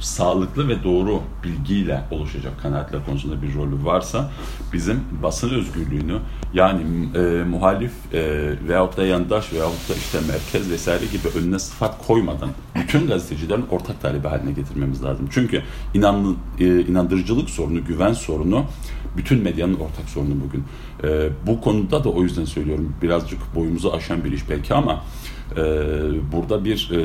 sağlıklı 0.00 0.68
ve 0.68 0.84
doğru 0.84 1.22
bilgiyle 1.44 2.04
oluşacak 2.10 2.52
kanaatler 2.62 3.04
konusunda 3.06 3.42
bir 3.42 3.54
rolü 3.54 3.84
varsa 3.84 4.30
bizim 4.72 5.00
basın 5.22 5.50
özgürlüğünü 5.50 6.18
yani 6.54 6.82
e, 7.14 7.44
muhalif 7.44 7.92
e, 8.14 8.52
veyahut 8.68 8.96
da 8.96 9.06
yandaş 9.06 9.52
veyahut 9.52 9.88
da 9.88 9.94
işte 9.94 10.18
merkez 10.28 10.70
vesaire 10.70 11.04
gibi 11.04 11.38
önüne 11.38 11.58
sıfat 11.58 12.06
koymadan 12.06 12.48
bütün 12.74 13.06
gazetecilerin 13.06 13.66
ortak 13.70 14.02
talebi 14.02 14.28
haline 14.28 14.52
getirmemiz 14.52 15.04
lazım. 15.04 15.28
Çünkü 15.30 15.62
inanlı, 15.94 16.34
e, 16.60 16.80
inandırıcılık 16.80 17.50
sorunu, 17.50 17.84
güven 17.84 18.12
sorunu 18.12 18.64
bütün 19.16 19.42
medyanın 19.42 19.74
ortak 19.74 20.08
sorunu 20.08 20.34
bugün. 20.44 20.64
E, 21.04 21.28
bu 21.46 21.60
konuda 21.60 22.04
da 22.04 22.08
o 22.08 22.22
yüzden 22.22 22.44
söylüyorum 22.44 22.94
birazcık 23.02 23.54
boyumuzu 23.54 23.92
aşan 23.92 24.24
bir 24.24 24.32
iş 24.32 24.50
belki 24.50 24.74
ama 24.74 25.04
e, 25.56 25.62
burada 26.32 26.64
bir 26.64 26.90
e, 26.94 26.98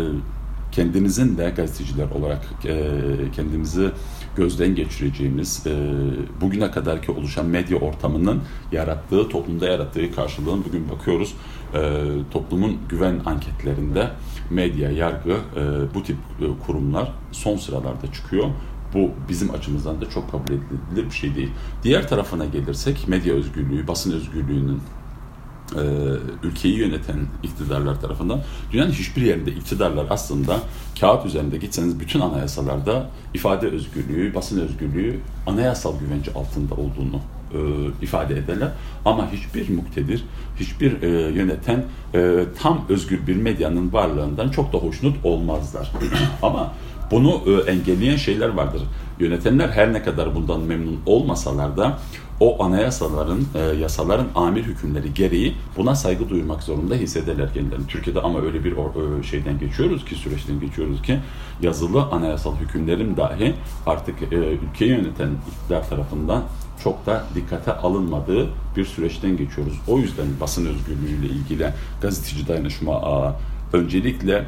kendimizin 0.75 1.37
de 1.37 1.53
gazeteciler 1.55 2.09
olarak 2.09 2.41
e, 2.65 2.91
kendimizi 3.35 3.91
gözden 4.35 4.75
geçireceğimiz 4.75 5.67
e, 5.67 5.71
bugüne 6.41 6.71
kadarki 6.71 7.11
oluşan 7.11 7.45
medya 7.45 7.77
ortamının 7.77 8.41
yarattığı, 8.71 9.29
toplumda 9.29 9.65
yarattığı 9.65 10.15
karşılığını 10.15 10.65
bugün 10.65 10.89
bakıyoruz. 10.89 11.35
E, 11.73 12.01
toplumun 12.31 12.77
güven 12.89 13.21
anketlerinde 13.25 14.09
medya, 14.49 14.91
yargı, 14.91 15.31
e, 15.31 15.93
bu 15.93 16.03
tip 16.03 16.17
e, 16.41 16.65
kurumlar 16.65 17.11
son 17.31 17.57
sıralarda 17.57 18.11
çıkıyor. 18.13 18.45
Bu 18.93 19.11
bizim 19.29 19.51
açımızdan 19.51 20.01
da 20.01 20.09
çok 20.09 20.31
kabul 20.31 20.53
edilir 20.53 21.05
bir 21.05 21.15
şey 21.15 21.35
değil. 21.35 21.51
Diğer 21.83 22.07
tarafına 22.07 22.45
gelirsek 22.45 23.07
medya 23.07 23.33
özgürlüğü, 23.33 23.87
basın 23.87 24.11
özgürlüğünün 24.11 24.81
e, 25.73 26.47
ülkeyi 26.47 26.77
yöneten 26.77 27.19
iktidarlar 27.43 28.01
tarafından 28.01 28.39
dünyanın 28.71 28.91
hiçbir 28.91 29.21
yerinde 29.21 29.51
iktidarlar 29.51 30.05
aslında 30.09 30.59
kağıt 30.99 31.25
üzerinde 31.25 31.57
gitseniz 31.57 31.99
bütün 31.99 32.19
anayasalarda 32.19 33.09
ifade 33.33 33.67
özgürlüğü, 33.67 34.35
basın 34.35 34.59
özgürlüğü 34.59 35.19
anayasal 35.47 35.99
güvence 35.99 36.31
altında 36.33 36.73
olduğunu 36.73 37.21
e, 37.53 37.59
ifade 38.01 38.33
ederler. 38.33 38.69
Ama 39.05 39.31
hiçbir 39.31 39.69
muktedir, 39.69 40.23
hiçbir 40.59 41.01
e, 41.01 41.07
yöneten 41.31 41.83
e, 42.15 42.43
tam 42.61 42.85
özgür 42.89 43.27
bir 43.27 43.35
medyanın 43.35 43.93
varlığından 43.93 44.49
çok 44.49 44.73
da 44.73 44.77
hoşnut 44.77 45.15
olmazlar. 45.23 45.91
Ama 46.41 46.73
bunu 47.11 47.41
e, 47.45 47.71
engelleyen 47.71 48.15
şeyler 48.15 48.49
vardır. 48.49 48.81
Yönetenler 49.19 49.69
her 49.69 49.93
ne 49.93 50.03
kadar 50.03 50.35
bundan 50.35 50.61
memnun 50.61 50.99
olmasalar 51.05 51.77
da 51.77 51.99
o 52.39 52.63
anayasaların, 52.63 53.41
e, 53.55 53.59
yasaların 53.59 54.27
amir 54.35 54.63
hükümleri 54.63 55.13
gereği 55.13 55.55
buna 55.77 55.95
saygı 55.95 56.29
duymak 56.29 56.63
zorunda 56.63 56.95
hissederler 56.95 57.53
kendilerini. 57.53 57.87
Türkiye'de 57.87 58.21
ama 58.21 58.41
öyle 58.41 58.63
bir 58.63 58.71
e, 58.71 59.23
şeyden 59.23 59.59
geçiyoruz 59.59 60.05
ki, 60.05 60.15
süreçten 60.15 60.59
geçiyoruz 60.59 61.01
ki 61.01 61.19
yazılı 61.61 62.03
anayasal 62.03 62.55
hükümlerin 62.55 63.17
dahi 63.17 63.53
artık 63.85 64.15
e, 64.33 64.35
ülkeyi 64.35 64.91
yöneten 64.91 65.29
iktidar 65.51 65.89
tarafından 65.89 66.43
çok 66.83 67.05
da 67.05 67.23
dikkate 67.35 67.73
alınmadığı 67.73 68.49
bir 68.77 68.85
süreçten 68.85 69.37
geçiyoruz. 69.37 69.79
O 69.87 69.97
yüzden 69.97 70.25
basın 70.41 70.65
özgürlüğüyle 70.65 71.27
ilgili 71.27 71.73
gazeteci 72.01 72.47
dayanışma 72.47 73.01
ağı 73.01 73.33
öncelikle 73.73 74.45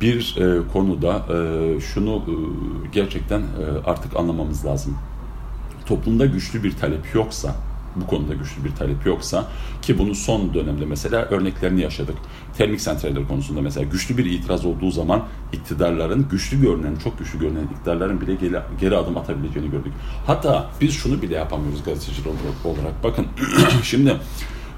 bir 0.00 0.36
e, 0.38 0.68
konuda 0.72 1.22
e, 1.34 1.80
şunu 1.80 2.16
e, 2.16 2.34
gerçekten 2.92 3.40
e, 3.40 3.44
artık 3.86 4.16
anlamamız 4.16 4.66
lazım 4.66 4.96
toplumda 5.92 6.26
güçlü 6.26 6.64
bir 6.64 6.72
talep 6.72 7.14
yoksa, 7.14 7.54
bu 7.96 8.06
konuda 8.06 8.34
güçlü 8.34 8.64
bir 8.64 8.70
talep 8.70 9.06
yoksa 9.06 9.48
ki 9.82 9.98
bunu 9.98 10.14
son 10.14 10.54
dönemde 10.54 10.84
mesela 10.84 11.24
örneklerini 11.24 11.80
yaşadık. 11.80 12.14
Termik 12.58 12.80
santraller 12.80 13.28
konusunda 13.28 13.60
mesela 13.60 13.86
güçlü 13.86 14.16
bir 14.18 14.24
itiraz 14.24 14.64
olduğu 14.64 14.90
zaman 14.90 15.24
iktidarların 15.52 16.28
güçlü 16.30 16.60
görünen, 16.60 16.96
çok 16.96 17.18
güçlü 17.18 17.38
görünen 17.38 17.64
iktidarların 17.64 18.20
bile 18.20 18.34
geri, 18.34 18.56
geri 18.80 18.96
adım 18.96 19.16
atabileceğini 19.16 19.70
gördük. 19.70 19.92
Hatta 20.26 20.70
biz 20.80 20.94
şunu 20.94 21.22
bile 21.22 21.34
yapamıyoruz 21.34 21.84
gazeteciler 21.84 22.32
olarak. 22.64 23.04
Bakın 23.04 23.26
şimdi 23.82 24.16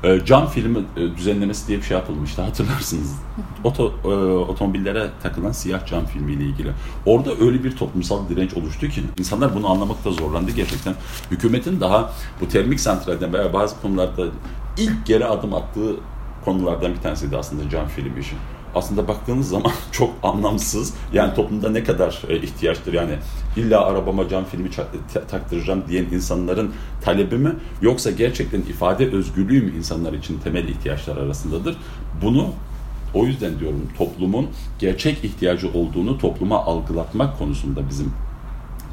e, 0.04 0.24
cam 0.24 0.48
filmi 0.48 0.78
e, 0.96 1.16
düzenlemesi 1.16 1.68
diye 1.68 1.78
bir 1.78 1.82
şey 1.82 1.96
yapılmıştı 1.96 2.42
hatırlarsınız. 2.42 3.14
Oto, 3.64 3.94
e, 4.04 4.08
otomobillere 4.36 5.10
takılan 5.22 5.52
siyah 5.52 5.86
cam 5.86 6.06
filmiyle 6.06 6.44
ilgili. 6.44 6.72
Orada 7.06 7.30
öyle 7.40 7.64
bir 7.64 7.76
toplumsal 7.76 8.28
direnç 8.28 8.54
oluştu 8.54 8.88
ki 8.88 9.02
insanlar 9.18 9.54
bunu 9.54 9.70
anlamakta 9.70 10.10
zorlandı 10.10 10.50
gerçekten. 10.50 10.94
Hükümetin 11.30 11.80
daha 11.80 12.12
bu 12.40 12.48
termik 12.48 12.80
santralden 12.80 13.32
veya 13.32 13.52
bazı 13.52 13.80
konularda 13.80 14.26
ilk 14.78 15.06
geri 15.06 15.26
adım 15.26 15.54
attığı 15.54 15.96
konulardan 16.44 16.94
bir 16.94 17.00
tanesiydi 17.00 17.36
aslında 17.36 17.70
cam 17.70 17.88
film 17.88 18.20
işi 18.20 18.36
aslında 18.74 19.08
baktığınız 19.08 19.48
zaman 19.48 19.72
çok 19.92 20.10
anlamsız. 20.22 20.94
Yani 21.12 21.34
toplumda 21.34 21.70
ne 21.70 21.84
kadar 21.84 22.22
e, 22.28 22.36
ihtiyaçtır 22.36 22.92
yani 22.92 23.12
illa 23.56 23.84
arabama 23.84 24.28
cam 24.28 24.44
filmi 24.44 24.70
taktıracağım 25.30 25.84
diyen 25.88 26.04
insanların 26.04 26.72
talebi 27.02 27.36
mi 27.36 27.52
yoksa 27.82 28.10
gerçekten 28.10 28.60
ifade 28.60 29.10
özgürlüğü 29.10 29.62
mü 29.62 29.76
insanlar 29.78 30.12
için 30.12 30.38
temel 30.38 30.68
ihtiyaçlar 30.68 31.16
arasındadır? 31.16 31.76
Bunu 32.22 32.48
o 33.14 33.26
yüzden 33.26 33.58
diyorum 33.58 33.88
toplumun 33.98 34.48
gerçek 34.78 35.24
ihtiyacı 35.24 35.68
olduğunu 35.68 36.18
topluma 36.18 36.64
algılatmak 36.64 37.38
konusunda 37.38 37.88
bizim 37.88 38.12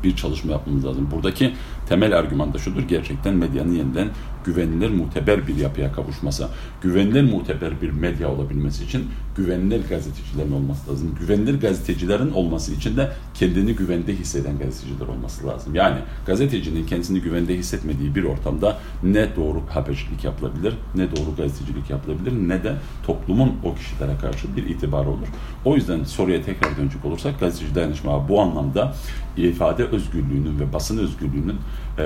bir 0.04 0.16
çalışma 0.16 0.52
yapmamız 0.52 0.86
lazım. 0.86 1.10
Buradaki 1.12 1.54
temel 1.92 2.18
argüman 2.18 2.54
da 2.54 2.58
şudur. 2.58 2.82
Gerçekten 2.82 3.36
medyanın 3.36 3.72
yeniden 3.72 4.08
güvenilir, 4.46 4.90
muteber 4.90 5.48
bir 5.48 5.56
yapıya 5.56 5.92
kavuşması. 5.92 6.48
Güvenilir, 6.82 7.24
muteber 7.24 7.82
bir 7.82 7.90
medya 7.90 8.30
olabilmesi 8.30 8.84
için 8.84 9.08
güvenilir 9.36 9.90
gazetecilerin 9.90 10.52
olması 10.52 10.92
lazım. 10.92 11.16
Güvenilir 11.20 11.62
gazetecilerin 11.62 12.32
olması 12.32 12.74
için 12.74 12.98
de 12.98 13.12
kendini 13.34 13.76
güvende 13.76 14.14
hisseden 14.14 14.58
gazeteciler 14.58 15.08
olması 15.08 15.48
lazım. 15.48 15.76
Yani 15.76 15.98
gazetecinin 16.26 16.86
kendisini 16.86 17.22
güvende 17.22 17.58
hissetmediği 17.58 18.16
bir 18.16 18.24
ortamda 18.24 18.78
ne 19.04 19.36
doğru 19.36 19.62
habercilik 19.70 20.24
yapılabilir, 20.24 20.74
ne 20.96 21.12
doğru 21.12 21.36
gazetecilik 21.38 21.90
yapılabilir, 21.90 22.32
ne 22.50 22.64
de 22.64 22.76
toplumun 23.06 23.54
o 23.64 23.76
kişilere 23.76 24.18
karşı 24.22 24.56
bir 24.56 24.64
itibar 24.64 25.06
olur. 25.06 25.28
O 25.66 25.76
yüzden 25.76 26.04
soruya 26.04 26.44
tekrar 26.44 26.78
dönecek 26.78 27.06
olursak 27.06 27.40
gazeteci 27.40 27.76
dayanışma 27.76 28.30
bu 28.30 28.42
anlamda 28.42 28.94
ifade 29.38 29.84
özgürlüğünün 29.84 30.60
ve 30.60 30.74
basın 30.74 30.98
özgürlüğünün 30.98 31.58
e, 32.00 32.04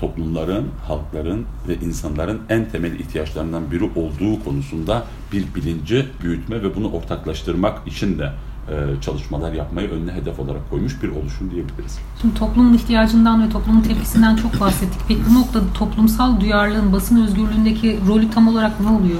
toplumların, 0.00 0.68
halkların 0.86 1.46
ve 1.68 1.74
insanların 1.74 2.40
en 2.48 2.68
temel 2.68 3.00
ihtiyaçlarından 3.00 3.70
biri 3.70 3.84
olduğu 3.84 4.44
konusunda 4.44 5.04
bir 5.32 5.54
bilinci 5.54 6.06
büyütme 6.22 6.62
ve 6.62 6.76
bunu 6.76 6.92
ortaklaştırmak 6.92 7.86
için 7.86 8.18
de 8.18 8.32
e, 8.68 9.00
çalışmalar 9.00 9.52
yapmayı 9.52 9.90
önüne 9.90 10.12
hedef 10.12 10.40
olarak 10.40 10.70
koymuş 10.70 11.02
bir 11.02 11.08
oluşum 11.08 11.50
diyebiliriz. 11.50 11.98
Şimdi 12.20 12.34
toplumun 12.34 12.74
ihtiyacından 12.74 13.46
ve 13.46 13.50
toplumun 13.50 13.80
tepkisinden 13.80 14.36
çok 14.36 14.60
bahsettik. 14.60 15.00
Peki 15.08 15.20
bu 15.30 15.34
noktada 15.34 15.64
toplumsal 15.74 16.40
duyarlılığın 16.40 16.92
basın 16.92 17.22
özgürlüğündeki 17.22 17.98
rolü 18.08 18.30
tam 18.30 18.48
olarak 18.48 18.80
ne 18.80 18.88
oluyor? 18.88 19.18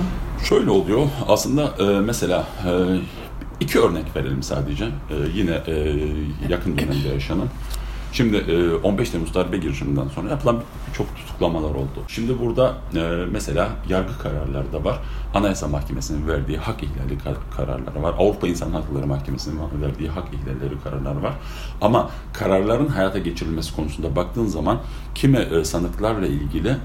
Şöyle 0.49 0.71
oluyor. 0.71 1.07
Aslında 1.29 1.75
e, 1.79 2.01
mesela 2.01 2.47
e, 2.67 2.71
iki 3.61 3.79
örnek 3.79 4.17
verelim 4.17 4.43
sadece. 4.43 4.89
Yine 5.35 5.61
yakın 6.49 6.79
dönemde 6.79 7.09
yaşanan. 7.09 7.49
Şimdi 8.13 8.37
15 8.83 9.09
e, 9.09 9.13
Temmuz 9.13 9.35
darbe 9.35 9.57
girişiminden 9.57 10.09
sonra 10.09 10.31
yapılan 10.31 10.63
birçok 10.89 11.17
tutuklamalar 11.17 11.71
oldu. 11.71 12.05
Şimdi 12.09 12.41
burada 12.41 12.75
e, 12.95 13.01
mesela 13.33 13.69
yargı 13.89 14.19
kararları 14.19 14.73
da 14.73 14.85
var. 14.85 15.01
Anayasa 15.35 15.69
Mahkemesi'nin 15.69 16.29
verdiği 16.29 16.59
hak 16.59 16.83
ihlali 16.83 17.19
kararları 17.57 18.03
var. 18.03 18.15
Avrupa 18.19 18.49
İnsan 18.49 18.71
Hakları 18.71 19.07
Mahkemesi'nin 19.07 19.83
verdiği 19.83 20.09
hak 20.09 20.29
ihlalleri 20.35 20.81
kararları 20.85 21.23
var. 21.23 21.35
Ama 21.81 22.11
kararların 22.33 22.89
hayata 22.89 23.19
geçirilmesi 23.19 23.77
konusunda 23.77 24.17
baktığın 24.17 24.47
zaman 24.47 24.81
kimi 25.15 25.39
e, 25.39 25.65
sanıklarla 25.65 26.27
ilgili 26.27 26.77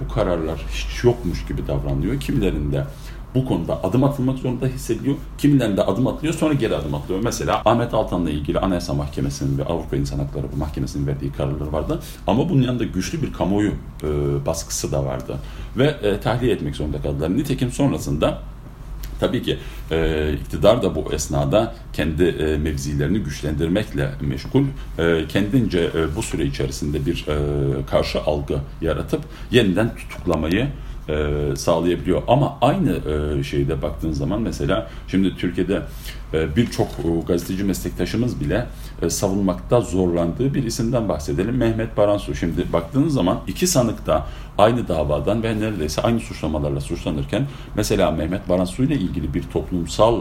bu 0.00 0.14
kararlar 0.14 0.66
hiç 0.70 1.04
yokmuş 1.04 1.46
gibi 1.46 1.66
davranıyor. 1.66 2.20
Kimilerinde 2.20 2.84
bu 3.34 3.44
konuda 3.44 3.84
adım 3.84 4.04
atılmak 4.04 4.38
zorunda 4.38 4.66
hissediyor. 4.66 5.16
Kimilerinde 5.38 5.82
adım 5.82 6.06
atılıyor 6.06 6.34
sonra 6.34 6.54
geri 6.54 6.76
adım 6.76 6.94
atılıyor. 6.94 7.20
Mesela 7.24 7.62
Ahmet 7.64 7.94
Altan'la 7.94 8.30
ilgili 8.30 8.58
Anayasa 8.58 8.94
Mahkemesi'nin 8.94 9.58
ve 9.58 9.64
Avrupa 9.64 9.96
İnsan 9.96 10.18
Hakları 10.18 10.46
Mahkemesi'nin 10.58 11.06
verdiği 11.06 11.32
kararları 11.32 11.72
vardı. 11.72 12.00
Ama 12.26 12.48
bunun 12.48 12.62
yanında 12.62 12.84
güçlü 12.84 13.22
bir 13.22 13.32
kamuoyu 13.32 13.72
e, 14.02 14.06
baskısı 14.46 14.92
da 14.92 15.04
vardı. 15.04 15.36
Ve 15.76 15.86
e, 15.86 16.20
tahliye 16.20 16.52
etmek 16.52 16.76
zorunda 16.76 17.02
kaldılar. 17.02 17.36
Nitekim 17.36 17.72
sonrasında 17.72 18.38
Tabii 19.22 19.42
ki 19.42 19.58
e, 19.90 20.32
iktidar 20.32 20.82
da 20.82 20.94
bu 20.94 21.12
esnada 21.12 21.74
kendi 21.92 22.24
e, 22.24 22.58
mevzilerini 22.58 23.18
güçlendirmekle 23.18 24.10
meşgul. 24.20 24.64
E, 24.98 25.26
kendince 25.28 25.90
e, 25.94 26.16
bu 26.16 26.22
süre 26.22 26.44
içerisinde 26.44 27.06
bir 27.06 27.26
e, 27.28 27.36
karşı 27.86 28.20
algı 28.20 28.58
yaratıp 28.80 29.20
yeniden 29.50 29.94
tutuklamayı 29.96 30.68
e, 31.08 31.56
sağlayabiliyor. 31.56 32.22
Ama 32.28 32.58
aynı 32.60 32.90
e, 32.90 33.44
şeyde 33.44 33.82
baktığın 33.82 34.12
zaman 34.12 34.42
mesela 34.42 34.90
şimdi 35.08 35.36
Türkiye'de 35.36 35.82
e, 36.34 36.56
birçok 36.56 36.86
e, 36.88 37.26
gazeteci 37.26 37.64
meslektaşımız 37.64 38.40
bile 38.40 38.66
e, 39.02 39.10
savunmakta 39.10 39.80
zorlandığı 39.80 40.54
bir 40.54 40.64
isimden 40.64 41.08
bahsedelim. 41.08 41.56
Mehmet 41.56 41.96
Baransu. 41.96 42.34
Şimdi 42.34 42.72
baktığınız 42.72 43.14
zaman 43.14 43.40
iki 43.46 43.66
sanık 43.66 44.06
da 44.06 44.26
aynı 44.58 44.88
davadan 44.88 45.42
ve 45.42 45.60
neredeyse 45.60 46.02
aynı 46.02 46.20
suçlamalarla 46.20 46.80
suçlanırken 46.80 47.46
mesela 47.76 48.10
Mehmet 48.10 48.48
Baransu 48.48 48.84
ile 48.84 48.94
ilgili 48.94 49.34
bir 49.34 49.42
toplumsal 49.42 50.20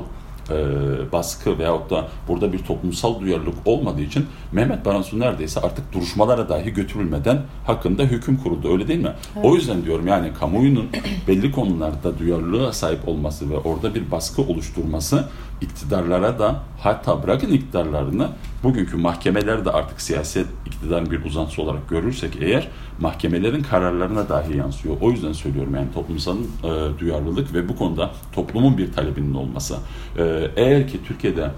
e, 0.51 1.11
baskı 1.11 1.59
veyahut 1.59 1.89
da 1.89 2.07
burada 2.27 2.53
bir 2.53 2.59
toplumsal 2.59 3.19
duyarlılık 3.19 3.55
olmadığı 3.65 4.01
için 4.01 4.25
Mehmet 4.51 4.85
Baransu 4.85 5.19
neredeyse 5.19 5.59
artık 5.59 5.93
duruşmalara 5.93 6.49
dahi 6.49 6.73
götürülmeden 6.73 7.41
hakkında 7.65 8.03
hüküm 8.03 8.37
kuruldu 8.37 8.73
öyle 8.73 8.87
değil 8.87 9.01
mi? 9.01 9.13
Evet. 9.35 9.45
O 9.45 9.55
yüzden 9.55 9.85
diyorum 9.85 10.07
yani 10.07 10.33
kamuoyunun 10.33 10.89
belli 11.27 11.51
konularda 11.51 12.19
duyarlılığa 12.19 12.73
sahip 12.73 13.07
olması 13.07 13.49
ve 13.49 13.57
orada 13.57 13.95
bir 13.95 14.11
baskı 14.11 14.41
oluşturması 14.41 15.25
iktidarlara 15.61 16.39
da 16.39 16.63
hatta 16.79 17.23
bırakın 17.23 17.47
iktidarlarını 17.47 18.29
bugünkü 18.63 18.97
mahkemeler 18.97 19.65
de 19.65 19.71
artık 19.71 20.01
siyaset 20.01 20.47
iktidarın 20.65 21.11
bir 21.11 21.25
uzantısı 21.25 21.61
olarak 21.61 21.89
görürsek 21.89 22.37
eğer 22.41 22.67
mahkemelerin 22.99 23.63
kararlarına 23.63 24.29
dahi 24.29 24.57
yansıyor. 24.57 24.95
O 25.01 25.11
yüzden 25.11 25.33
söylüyorum 25.33 25.75
yani 25.75 25.93
toplumsal 25.93 26.37
e, 26.37 26.99
duyarlılık 26.99 27.53
ve 27.53 27.69
bu 27.69 27.75
konuda 27.75 28.11
toplumun 28.33 28.77
bir 28.77 28.93
talebinin 28.93 29.33
olması. 29.33 29.77
E, 30.17 30.51
eğer 30.55 30.87
ki 30.87 30.99
Türkiye'de 31.07 31.51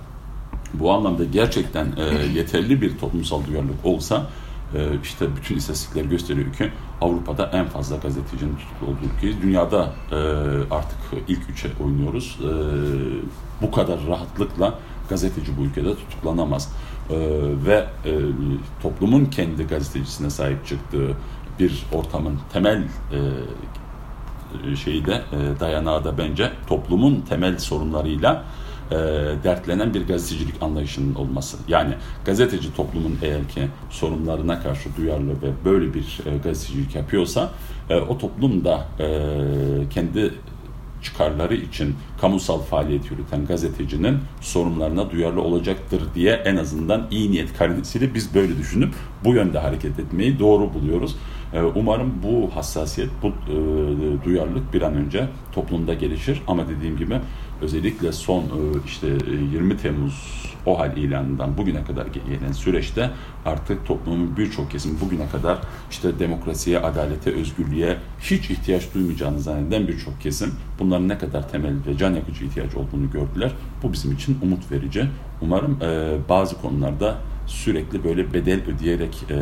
bu 0.73 0.91
anlamda 0.91 1.23
gerçekten 1.23 1.85
e, 1.85 2.37
yeterli 2.37 2.81
bir 2.81 2.97
toplumsal 2.97 3.45
duyarlılık 3.45 3.85
olsa 3.85 4.27
e, 4.75 4.87
işte 5.03 5.25
bütün 5.35 5.55
istatistikler 5.55 6.05
gösteriyor 6.05 6.53
ki 6.53 6.71
Avrupa'da 7.01 7.49
en 7.53 7.65
fazla 7.65 7.97
gazetecinin 7.97 8.55
tutuklu 8.55 8.87
olduğu 8.87 9.15
ülkeyiz. 9.15 9.41
Dünyada 9.41 9.93
e, 10.11 10.15
artık 10.71 10.97
ilk 11.27 11.49
üçe 11.49 11.67
oynuyoruz. 11.83 12.39
Bu 13.63 13.71
kadar 13.71 13.99
rahatlıkla 14.07 14.79
gazeteci 15.09 15.57
bu 15.57 15.61
ülkede 15.61 15.95
tutuklanamaz. 15.95 16.71
E, 17.09 17.15
ve 17.65 17.85
e, 18.05 18.11
toplumun 18.81 19.25
kendi 19.25 19.67
gazetecisine 19.67 20.29
sahip 20.29 20.67
çıktığı 20.67 21.17
bir 21.59 21.85
ortamın 21.93 22.39
temel 22.53 22.83
e, 24.71 24.75
şeyi 24.75 25.05
de 25.05 25.11
e, 25.13 25.59
dayanağı 25.59 26.03
da 26.03 26.17
bence 26.17 26.51
toplumun 26.67 27.21
temel 27.29 27.57
sorunlarıyla 27.59 28.43
e, 28.91 28.95
dertlenen 29.43 29.93
bir 29.93 30.07
gazetecilik 30.07 30.63
anlayışının 30.63 31.15
olması. 31.15 31.57
Yani 31.67 31.93
gazeteci 32.25 32.75
toplumun 32.75 33.17
eğer 33.21 33.47
ki 33.47 33.67
sorunlarına 33.89 34.63
karşı 34.63 34.89
duyarlı 34.97 35.31
ve 35.41 35.65
böyle 35.65 35.93
bir 35.93 36.19
e, 36.25 36.37
gazetecilik 36.37 36.95
yapıyorsa 36.95 37.51
e, 37.89 37.95
o 37.95 38.17
toplum 38.17 38.65
da 38.65 38.87
e, 38.99 39.07
kendi 39.89 40.33
çıkarları 41.03 41.55
için 41.55 41.95
kamusal 42.23 42.59
faaliyet 42.59 43.11
yürüten 43.11 43.45
gazetecinin 43.45 44.17
sorunlarına 44.41 45.11
duyarlı 45.11 45.41
olacaktır 45.41 46.01
diye 46.15 46.31
en 46.33 46.55
azından 46.55 47.07
iyi 47.11 47.31
niyet 47.31 47.57
karinesiyle 47.57 48.13
biz 48.13 48.35
böyle 48.35 48.57
düşünüp 48.57 48.93
bu 49.23 49.33
yönde 49.33 49.59
hareket 49.59 49.99
etmeyi 49.99 50.39
doğru 50.39 50.73
buluyoruz. 50.73 51.15
Ee, 51.53 51.61
umarım 51.61 52.13
bu 52.23 52.55
hassasiyet, 52.55 53.09
bu 53.23 53.27
e, 53.27 53.55
duyarlılık 54.25 54.73
bir 54.73 54.81
an 54.81 54.93
önce 54.93 55.27
toplumda 55.55 55.93
gelişir. 55.93 56.41
Ama 56.47 56.69
dediğim 56.69 56.97
gibi 56.97 57.15
özellikle 57.63 58.11
son 58.11 58.41
e, 58.43 58.47
işte 58.85 59.07
20 59.51 59.73
e, 59.73 59.77
Temmuz 59.77 60.43
o 60.65 60.79
hal 60.79 60.97
ilanından 60.97 61.57
bugüne 61.57 61.83
kadar 61.83 62.05
gelen 62.07 62.51
süreçte 62.51 63.09
artık 63.45 63.85
toplumun 63.85 64.37
birçok 64.37 64.71
kesim 64.71 64.99
bugüne 65.01 65.29
kadar 65.29 65.57
işte 65.91 66.19
demokrasiye, 66.19 66.79
adalete, 66.79 67.31
özgürlüğe 67.31 67.97
hiç 68.21 68.49
ihtiyaç 68.49 68.93
duymayacağını 68.93 69.39
zanneden 69.39 69.87
birçok 69.87 70.21
kesim 70.21 70.51
bunların 70.79 71.09
ne 71.09 71.17
kadar 71.17 71.49
temel 71.49 71.73
ve 71.87 71.97
can 71.97 72.13
yakıcı 72.13 72.45
ihtiyaç 72.45 72.75
olduğunu 72.75 73.11
gördüler. 73.11 73.51
Bu 73.83 73.93
bizim 73.93 74.11
için 74.11 74.37
umut 74.41 74.71
verici. 74.71 75.05
Umarım 75.41 75.79
bazı 76.29 76.61
konularda 76.61 77.17
sürekli 77.47 78.03
böyle 78.03 78.33
bedel 78.33 78.61
ödeyerek, 78.67 79.25
e, 79.29 79.35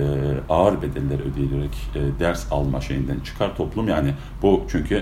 ağır 0.49 0.81
bedeller 0.81 1.19
ödeyerek 1.19 1.71
e, 1.95 2.19
ders 2.19 2.51
alma 2.51 2.81
şeyinden 2.81 3.19
çıkar 3.19 3.55
toplum. 3.55 3.87
Yani 3.87 4.13
bu 4.41 4.63
çünkü 4.67 4.95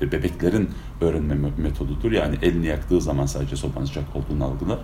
e, 0.00 0.12
bebeklerin 0.12 0.70
öğrenme 1.00 1.34
metodudur. 1.58 2.12
Yani 2.12 2.36
elini 2.42 2.66
yaktığı 2.66 3.00
zaman 3.00 3.26
sadece 3.26 3.56
sopanın 3.56 3.86
sıcak 3.86 4.04
olduğunu 4.16 4.44
algılar. 4.44 4.78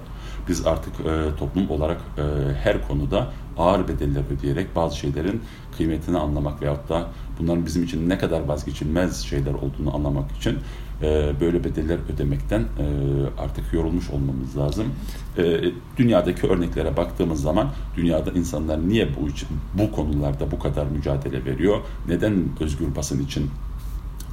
Biz 0.49 0.67
artık 0.67 0.93
e, 1.01 1.37
toplum 1.39 1.71
olarak 1.71 2.01
e, 2.19 2.23
her 2.55 2.89
konuda 2.89 3.33
ağır 3.59 3.89
bedeller 3.89 4.23
ödeyerek 4.39 4.77
bazı 4.77 4.97
şeylerin 4.99 5.43
kıymetini 5.77 6.19
anlamak 6.19 6.63
veyahut 6.63 6.89
da 6.89 7.07
bunların 7.39 7.67
bizim 7.67 7.85
için 7.85 8.09
ne 8.09 8.19
kadar 8.19 8.41
vazgeçilmez 8.41 9.23
şeyler 9.23 9.55
olduğunu 9.55 9.95
anlamak 9.95 10.31
için 10.33 10.59
e, 11.03 11.33
böyle 11.41 11.65
bedeller 11.65 11.99
ödemekten 12.15 12.61
e, 12.61 12.67
artık 13.39 13.73
yorulmuş 13.73 14.11
olmamız 14.11 14.57
lazım. 14.57 14.87
E, 15.39 15.61
dünyadaki 15.97 16.47
örneklere 16.47 16.97
baktığımız 16.97 17.43
zaman 17.43 17.71
dünyada 17.97 18.31
insanlar 18.31 18.89
niye 18.89 19.09
bu 19.21 19.29
için 19.29 19.49
bu 19.75 19.93
konularda 19.93 20.51
bu 20.51 20.59
kadar 20.59 20.87
mücadele 20.87 21.45
veriyor? 21.45 21.81
Neden 22.09 22.45
özgür 22.61 22.97
basın 22.97 23.25
için 23.25 23.51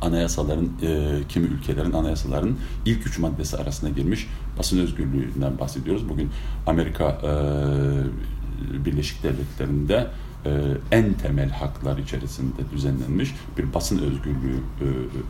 anayasaların, 0.02 0.70
e, 0.82 1.20
kimi 1.30 1.48
ülkelerin 1.48 1.92
anayasaların 1.92 2.58
ilk 2.86 3.08
üç 3.08 3.20
maddesi 3.20 3.58
arasına 3.58 3.90
girmiş 3.90 4.28
basın 4.58 4.80
özgürlüğünden 4.80 5.60
bahsediyoruz. 5.60 6.10
Bugün 6.10 6.30
Amerika 6.68 7.18
Birleşik 8.86 9.24
Devletleri'nde 9.24 10.08
en 10.92 11.14
temel 11.14 11.50
haklar 11.50 11.98
içerisinde 11.98 12.62
düzenlenmiş 12.74 13.36
bir 13.58 13.74
basın 13.74 13.98
özgürlüğü 13.98 14.60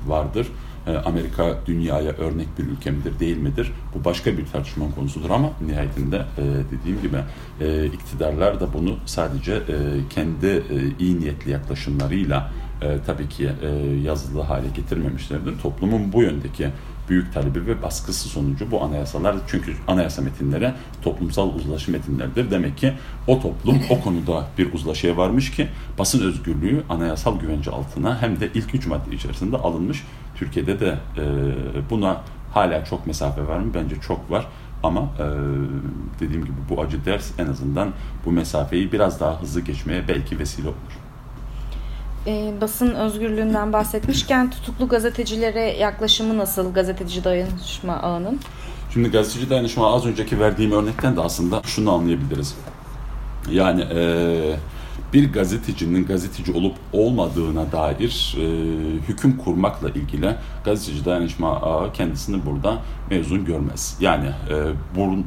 vardır. 0.08 0.47
E, 0.88 0.98
Amerika 0.98 1.58
dünyaya 1.65 2.12
örnek 2.12 2.48
bir 2.60 2.63
ülke 2.63 2.92
midir 2.92 3.20
değil 3.20 3.38
midir? 3.38 3.72
Bu 3.96 4.06
başka 4.06 4.38
bir 4.38 4.46
tartışma 4.46 4.86
konusudur 4.96 5.30
ama 5.30 5.52
nihayetinde 5.68 6.18
e, 6.18 6.44
dediğim 6.72 7.02
gibi 7.02 7.18
e, 7.62 7.86
iktidarlar 7.86 8.60
da 8.60 8.74
bunu 8.74 8.98
sadece 9.06 9.54
e, 9.54 9.76
kendi 10.10 10.63
iyi 11.00 11.20
niyetli 11.20 11.52
yaklaşımlarıyla 11.52 12.52
tabii 13.06 13.30
ki 13.30 13.50
yazılı 14.04 14.42
hale 14.42 14.68
getirmemişlerdir. 14.76 15.60
Toplumun 15.60 16.13
bu 16.13 16.24
yöndeki 16.24 16.68
büyük 17.10 17.34
talebi 17.34 17.65
ve 17.65 17.82
baskısı 17.82 18.30
sonucu 18.30 18.72
bu 18.72 18.84
anayasalar 18.84 19.36
çünkü 19.48 19.74
anayasa 19.88 20.22
metinleri 20.22 20.74
toplumsal 21.02 21.54
uzlaşı 21.54 21.91
metinlerdir. 21.91 22.52
Demek 22.52 22.78
ki 22.78 22.93
o 23.28 23.41
toplum 23.41 23.82
o 23.89 24.02
konuda 24.02 24.48
bir 24.58 24.74
uzlaşıya 24.74 25.17
varmış 25.17 25.52
ki 25.52 25.67
basın 26.00 26.28
özgürlüğü 26.28 26.84
anayasal 26.89 27.39
güvence 27.39 27.72
altına 27.72 28.22
hem 28.22 28.39
de 28.39 28.50
ilk 28.54 28.76
üç 28.76 28.88
madde 28.88 29.15
içerisinde 29.15 29.58
alınmış. 29.58 30.04
Türkiye'de 30.36 30.80
de 30.80 30.98
e, 31.17 31.24
buna 31.89 32.22
hala 32.54 32.86
çok 32.86 33.08
mesafe 33.08 33.48
var 33.48 33.60
mı? 33.60 33.72
Bence 33.74 33.95
çok 33.95 34.32
var. 34.32 34.48
Ama 34.84 35.02
e, 35.02 35.26
dediğim 36.19 36.45
gibi 36.45 36.58
bu 36.69 36.82
acı 36.82 37.06
ders 37.06 37.39
en 37.39 37.48
azından 37.48 37.89
bu 38.26 38.32
mesafeyi 38.32 38.91
biraz 38.91 39.19
daha 39.19 39.41
hızlı 39.41 39.62
geçmeye 39.62 40.08
belki 40.08 40.39
vesile 40.39 40.67
olur 40.67 41.09
e, 42.28 42.54
basın 42.62 42.96
özgürlüğünden 42.96 43.74
bahsetmişken 43.74 44.50
tutuklu 44.50 44.88
gazetecilere 44.88 45.78
yaklaşımı 45.78 46.38
nasıl 46.38 46.74
gazeteci 46.74 47.24
dayanışma 47.24 47.94
ağının? 47.94 48.40
Şimdi 48.94 49.12
gazeteci 49.12 49.50
dayanışma 49.50 49.94
az 49.96 50.06
önceki 50.06 50.40
verdiğim 50.40 50.72
örnekten 50.72 51.18
de 51.18 51.22
aslında 51.22 51.62
şunu 51.66 51.92
anlayabiliriz. 51.94 52.56
Yani 53.52 53.82
eee 53.82 54.56
bir 55.13 55.34
gazetecinin 55.34 56.06
gazeteci 56.06 56.52
olup 56.52 56.76
olmadığına 56.93 57.72
dair 57.72 58.36
e, 58.38 58.43
hüküm 59.08 59.38
kurmakla 59.38 59.89
ilgili 59.89 60.36
gazeteci 60.65 61.06
dayanışma 61.06 61.62
ağı 61.62 61.93
kendisini 61.93 62.45
burada 62.45 62.78
mezun 63.10 63.45
görmez. 63.45 63.98
Yani 64.00 64.26
e, 64.26 64.56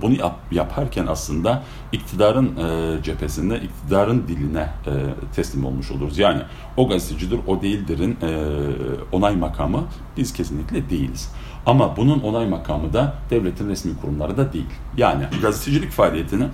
bunu 0.02 0.14
yap, 0.14 0.38
yaparken 0.50 1.06
aslında 1.06 1.62
iktidarın 1.92 2.56
e, 2.56 3.02
cephesinde, 3.02 3.60
iktidarın 3.60 4.28
diline 4.28 4.68
e, 4.86 4.92
teslim 5.34 5.64
olmuş 5.64 5.90
oluruz. 5.90 6.18
Yani 6.18 6.42
o 6.76 6.88
gazetecidir, 6.88 7.40
o 7.46 7.62
değildirin 7.62 8.18
e, 8.22 8.30
onay 9.12 9.36
makamı 9.36 9.84
biz 10.16 10.32
kesinlikle 10.32 10.90
değiliz. 10.90 11.32
Ama 11.66 11.96
bunun 11.96 12.20
onay 12.20 12.48
makamı 12.48 12.92
da 12.92 13.14
devletin 13.30 13.68
resmi 13.68 14.00
kurumları 14.00 14.36
da 14.36 14.52
değil. 14.52 14.70
Yani 14.96 15.24
gazetecilik 15.42 15.90
faaliyetini 15.90 16.44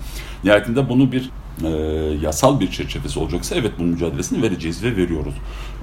nihayetinde 0.44 0.88
bunu 0.88 1.12
bir 1.12 1.30
e, 1.64 1.68
yasal 2.22 2.60
bir 2.60 2.70
çerçevesi 2.70 3.18
olacaksa 3.18 3.54
evet 3.54 3.72
bunun 3.78 3.90
mücadelesini 3.90 4.42
vereceğiz 4.42 4.84
ve 4.84 4.96
veriyoruz. 4.96 5.34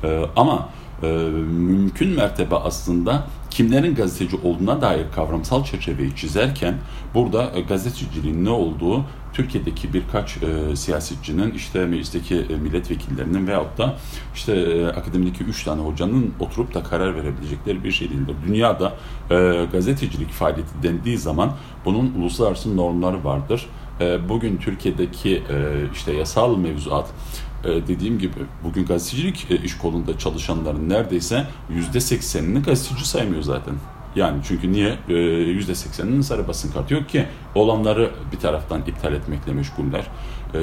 E, 0.04 0.22
ama 0.36 0.70
e, 1.04 1.08
mümkün 1.08 2.10
mertebe 2.10 2.56
aslında 2.56 3.28
kimlerin 3.50 3.96
gazeteci 3.96 4.38
olduğuna 4.44 4.82
dair 4.82 5.06
kavramsal 5.16 5.64
çerçeveyi 5.64 6.16
çizerken 6.16 6.76
burada 7.14 7.52
e, 7.56 7.62
gazeteciliğin 7.62 8.46
ne 8.46 8.50
olduğu 8.50 9.06
Türkiye'deki 9.34 9.94
birkaç 9.94 10.38
e, 10.38 10.76
siyasetçinin 10.76 11.52
işte 11.52 11.86
meclisteki 11.86 12.36
e, 12.36 12.56
milletvekillerinin 12.56 13.48
veyahut 13.48 13.78
da 13.78 13.96
işte 14.36 14.54
e, 14.56 14.88
akademideki 14.88 15.44
üç 15.44 15.64
tane 15.64 15.82
hocanın 15.82 16.34
oturup 16.40 16.74
da 16.74 16.84
karar 16.84 17.16
verebilecekleri 17.16 17.84
bir 17.84 17.92
şey 17.92 18.10
değildir. 18.10 18.36
Dünyada 18.48 18.94
e, 19.32 19.66
gazetecilik 19.72 20.32
faaliyeti 20.32 20.84
dendiği 20.84 21.18
zaman 21.18 21.52
bunun 21.86 22.14
uluslararası 22.14 22.78
normları 22.78 23.24
vardır. 23.24 23.66
E, 24.02 24.30
bugün 24.30 24.58
Türkiye'deki 24.58 25.36
e, 25.36 25.44
işte 25.94 26.14
yasal 26.14 26.58
mevzuat 26.58 27.10
e, 27.64 27.68
dediğim 27.68 28.20
gibi 28.20 28.40
bugün 28.64 28.86
gazetecilik 28.86 29.48
iş 29.64 29.78
kolunda 29.78 30.18
çalışanların 30.18 30.90
neredeyse 30.90 31.48
yüzde 31.70 32.00
seksenini 32.00 32.64
gazeteci 32.64 33.08
saymıyor 33.08 33.42
zaten. 33.42 33.74
Yani 34.16 34.42
çünkü 34.48 34.72
niye? 34.72 34.98
Yüzde 35.48 35.76
sekseninin 35.76 36.22
sarı 36.22 36.48
basın 36.48 36.72
kartı 36.72 36.94
yok 36.94 37.10
ki. 37.10 37.26
Olanları 37.56 38.12
bir 38.32 38.38
taraftan 38.38 38.82
iptal 38.82 39.14
etmekle 39.14 39.54
meşguller. 39.54 40.08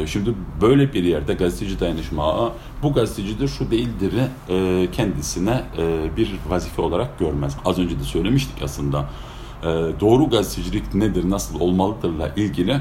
Şimdi 0.07 0.35
böyle 0.61 0.93
bir 0.93 1.05
yerde 1.05 1.35
gazeteci 1.35 1.81
dayanışma 1.81 2.53
bu 2.83 2.93
gazetecidir 2.93 3.49
şu 3.49 3.71
değildir 3.71 4.13
kendisine 4.93 5.63
bir 6.17 6.33
vazife 6.49 6.83
olarak 6.83 7.19
görmez. 7.19 7.57
Az 7.65 7.79
önce 7.79 7.99
de 7.99 8.05
söylemiştik 8.05 8.63
aslında 8.63 9.09
e, 9.63 9.67
doğru 10.01 10.31
gazetecilik 10.31 10.95
nedir, 10.95 11.31
nasıl 11.31 11.61
olmalıdırla 11.61 12.29
ilgili 12.37 12.71
e, 12.73 12.81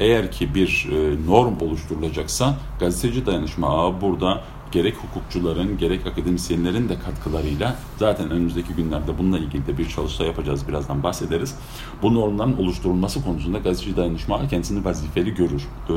eğer 0.00 0.32
ki 0.32 0.54
bir 0.54 0.88
e, 0.92 1.26
norm 1.26 1.60
oluşturulacaksa 1.60 2.54
gazeteci 2.80 3.26
dayanışma 3.26 3.68
ağı 3.68 4.00
burada 4.00 4.40
gerek 4.72 4.96
hukukçuların 4.96 5.78
gerek 5.78 6.06
akademisyenlerin 6.06 6.88
de 6.88 6.98
katkılarıyla 6.98 7.76
zaten 7.96 8.30
önümüzdeki 8.30 8.72
günlerde 8.72 9.18
bununla 9.18 9.38
ilgili 9.38 9.66
de 9.66 9.78
bir 9.78 9.88
çalışma 9.88 10.26
yapacağız 10.26 10.68
birazdan 10.68 11.02
bahsederiz. 11.02 11.54
Bu 12.02 12.14
normların 12.14 12.58
oluşturulması 12.58 13.24
konusunda 13.24 13.58
gazeteci 13.58 13.96
dayanışma 13.96 14.36
ağı 14.36 14.48
kendisini 14.48 14.84
vazifeli 14.84 15.34
görür. 15.34 15.62
Ee, 15.88 15.92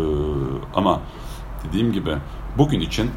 ama 0.76 1.02
dediğim 1.68 1.94
gibi 1.94 2.16
bugün 2.58 2.80
için 2.80 3.10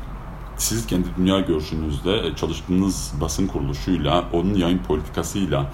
siz 0.56 0.87
kendi 0.87 1.09
dünya 1.16 1.40
görüşünüzde 1.40 2.37
çalıştığınız 2.37 3.12
basın 3.20 3.46
kuruluşuyla, 3.46 4.24
onun 4.32 4.54
yayın 4.54 4.78
politikasıyla 4.78 5.72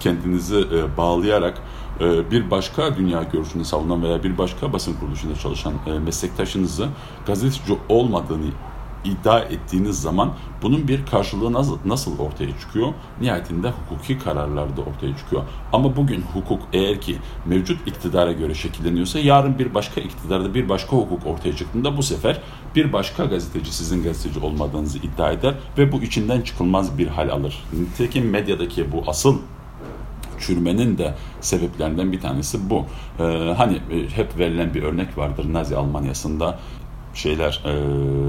kendinizi 0.00 0.56
e, 0.56 0.96
bağlayarak 0.96 1.58
e, 2.00 2.30
bir 2.30 2.50
başka 2.50 2.96
dünya 2.96 3.22
görüşünü 3.22 3.64
savunan 3.64 4.02
veya 4.02 4.22
bir 4.22 4.38
başka 4.38 4.72
basın 4.72 4.94
kuruluşunda 4.94 5.36
çalışan 5.36 5.74
e, 5.86 5.98
meslektaşınızı 5.98 6.88
gazeteci 7.26 7.78
olmadığını 7.88 8.50
iddia 9.04 9.38
ettiğiniz 9.38 10.00
zaman 10.00 10.32
bunun 10.62 10.88
bir 10.88 11.06
karşılığı 11.06 11.52
nasıl, 11.52 11.78
nasıl 11.84 12.18
ortaya 12.18 12.58
çıkıyor? 12.60 12.92
Nihayetinde 13.20 13.70
hukuki 13.70 14.18
kararlarda 14.18 14.80
ortaya 14.80 15.16
çıkıyor. 15.16 15.42
Ama 15.72 15.96
bugün 15.96 16.22
hukuk 16.22 16.62
eğer 16.72 17.00
ki 17.00 17.16
mevcut 17.46 17.88
iktidara 17.88 18.32
göre 18.32 18.54
şekilleniyorsa 18.54 19.18
yarın 19.18 19.58
bir 19.58 19.74
başka 19.74 20.00
iktidarda 20.00 20.54
bir 20.54 20.68
başka 20.68 20.96
hukuk 20.96 21.26
ortaya 21.26 21.56
çıktığında 21.56 21.96
bu 21.96 22.02
sefer 22.02 22.40
bir 22.76 22.92
başka 22.92 23.24
gazeteci 23.24 23.72
sizin 23.72 24.02
gazeteci 24.02 24.40
olmadığınızı 24.40 24.98
iddia 24.98 25.32
eder 25.32 25.54
ve 25.78 25.92
bu 25.92 26.02
içinden 26.02 26.40
çıkılmaz 26.40 26.98
bir 26.98 27.06
hal 27.06 27.28
alır. 27.28 27.64
Nitekim 27.72 28.30
medyadaki 28.30 28.92
bu 28.92 29.02
asıl 29.06 29.38
çürümenin 30.40 30.98
de 30.98 31.14
sebeplerinden 31.40 32.12
bir 32.12 32.20
tanesi 32.20 32.70
bu. 32.70 32.86
Ee, 33.18 33.22
hani 33.56 33.74
e, 33.74 34.16
hep 34.16 34.38
verilen 34.38 34.74
bir 34.74 34.82
örnek 34.82 35.18
vardır 35.18 35.46
Nazi 35.52 35.76
Almanya'sında 35.76 36.58
şeyler 37.14 37.62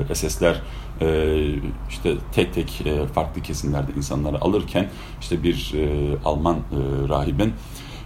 e, 0.10 0.16
SS'ler 0.16 0.62
e, 1.02 1.38
işte 1.90 2.14
tek 2.32 2.54
tek 2.54 2.82
e, 2.86 3.08
farklı 3.08 3.42
kesimlerde 3.42 3.92
insanları 3.98 4.42
alırken 4.42 4.90
işte 5.22 5.44
bir 5.44 5.74
e, 5.76 6.18
Alman 6.26 6.56
e, 6.56 6.60
rahibin 7.10 7.54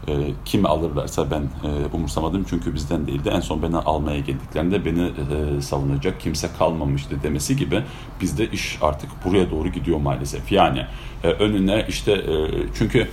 e, 0.07 0.11
kimi 0.45 0.67
alırlarsa 0.67 1.31
ben 1.31 1.41
e, 1.41 1.85
umursamadım 1.93 2.45
çünkü 2.49 2.73
bizden 2.73 3.07
değildi. 3.07 3.29
En 3.33 3.39
son 3.39 3.61
beni 3.61 3.77
almaya 3.77 4.19
geldiklerinde 4.19 4.85
beni 4.85 5.01
e, 5.01 5.61
savunacak 5.61 6.19
kimse 6.21 6.49
kalmamıştı 6.59 7.23
demesi 7.23 7.57
gibi 7.57 7.83
bizde 8.21 8.47
iş 8.51 8.77
artık 8.81 9.09
buraya 9.25 9.51
doğru 9.51 9.67
gidiyor 9.67 9.97
maalesef. 9.97 10.51
Yani 10.51 10.85
e, 11.23 11.27
önüne 11.27 11.85
işte 11.89 12.11
e, 12.11 12.35
çünkü 12.77 13.07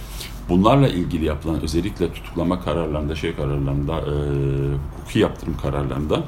Bunlarla 0.48 0.88
ilgili 0.88 1.24
yapılan 1.24 1.62
özellikle 1.62 2.12
tutuklama 2.12 2.60
kararlarında, 2.60 3.14
şey 3.14 3.36
kararlarında, 3.36 3.96
e, 3.96 4.14
hukuki 4.96 5.18
yaptırım 5.18 5.56
kararlarında 5.56 6.22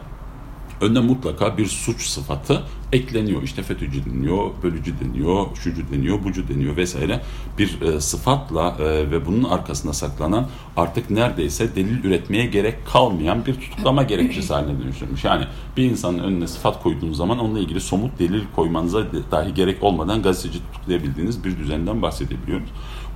önüne 0.81 1.01
mutlaka 1.01 1.59
bir 1.59 1.67
suç 1.67 2.03
sıfatı 2.03 2.63
ekleniyor. 2.93 3.43
İşte 3.43 3.63
FETÖ'cü 3.63 4.05
deniyor, 4.05 4.51
bölücü 4.63 4.95
deniyor, 5.01 5.47
şucu 5.57 5.83
deniyor, 5.93 6.25
bucu 6.25 6.49
deniyor 6.49 6.77
vesaire. 6.77 7.21
Bir 7.59 7.81
e, 7.81 8.01
sıfatla 8.01 8.77
e, 8.81 9.11
ve 9.11 9.27
bunun 9.27 9.45
arkasında 9.45 9.93
saklanan 9.93 10.47
artık 10.77 11.11
neredeyse 11.11 11.77
delil 11.77 12.05
üretmeye 12.05 12.47
gerek 12.47 12.87
kalmayan 12.87 13.47
bir 13.47 13.55
tutuklama 13.55 14.03
gerekçesi 14.03 14.55
haline 14.55 14.81
dönüştürmüş. 14.83 15.25
Yani 15.25 15.45
bir 15.77 15.85
insanın 15.85 16.19
önüne 16.19 16.47
sıfat 16.47 16.83
koyduğunuz 16.83 17.17
zaman 17.17 17.39
onunla 17.39 17.59
ilgili 17.59 17.81
somut 17.81 18.19
delil 18.19 18.43
koymanıza 18.57 19.03
dahi 19.31 19.55
gerek 19.55 19.83
olmadan 19.83 20.23
gazeteci 20.23 20.59
tutuklayabildiğiniz 20.73 21.45
bir 21.45 21.59
düzenden 21.59 22.03
bahsedebiliyoruz. 22.03 22.69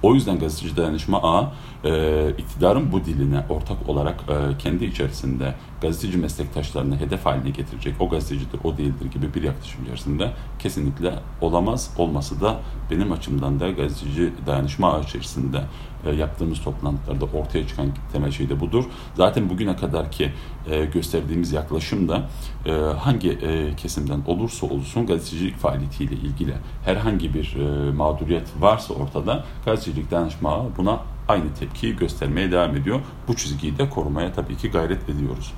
O 0.02 0.14
yüzden 0.14 0.38
gazeteci 0.38 0.76
dayanışma 0.76 1.20
A 1.22 1.52
e, 1.84 2.30
iktidarın 2.38 2.92
bu 2.92 3.04
diline 3.04 3.44
ortak 3.48 3.88
olarak 3.88 4.20
e, 4.28 4.58
kendi 4.58 4.84
içerisinde 4.84 5.54
gazeteci 5.80 6.18
meslektaşlarını 6.18 6.96
hedef 6.96 7.26
haline 7.26 7.50
getirecek 7.50 7.94
o 8.00 8.08
gazetecidir 8.08 8.60
o 8.64 8.76
değildir 8.76 9.10
gibi 9.14 9.34
bir 9.34 9.42
yaklaşım 9.42 9.82
içerisinde 9.82 10.30
kesinlikle 10.58 11.14
olamaz. 11.40 11.94
Olması 11.98 12.40
da 12.40 12.60
benim 12.90 13.12
açımdan 13.12 13.60
da 13.60 13.70
gazeteci 13.70 14.32
dayanışma 14.46 14.92
ağı 14.92 15.02
içerisinde 15.02 15.60
e, 16.06 16.10
yaptığımız 16.10 16.62
toplantılarda 16.62 17.24
ortaya 17.24 17.68
çıkan 17.68 17.86
temel 18.12 18.30
şey 18.30 18.48
de 18.48 18.60
budur. 18.60 18.84
Zaten 19.14 19.50
bugüne 19.50 19.76
kadar 19.76 20.10
ki 20.10 20.32
e, 20.70 20.84
gösterdiğimiz 20.84 21.52
yaklaşım 21.52 22.08
da 22.08 22.28
e, 22.66 22.72
hangi 22.98 23.30
e, 23.30 23.76
kesimden 23.76 24.20
olursa 24.26 24.66
olsun 24.66 25.06
gazetecilik 25.06 25.56
faaliyetiyle 25.56 26.14
ilgili 26.14 26.54
herhangi 26.84 27.34
bir 27.34 27.56
e, 27.56 27.90
mağduriyet 27.92 28.48
varsa 28.60 28.94
ortada 28.94 29.44
gazetecilik 29.64 30.10
dayanışma 30.10 30.50
ağı 30.54 30.66
buna 30.76 31.00
aynı 31.28 31.54
tepkiyi 31.60 31.96
göstermeye 31.96 32.52
devam 32.52 32.76
ediyor. 32.76 33.00
Bu 33.28 33.36
çizgiyi 33.36 33.78
de 33.78 33.90
korumaya 33.90 34.32
tabii 34.32 34.56
ki 34.56 34.70
gayret 34.70 35.08
ediyoruz. 35.08 35.52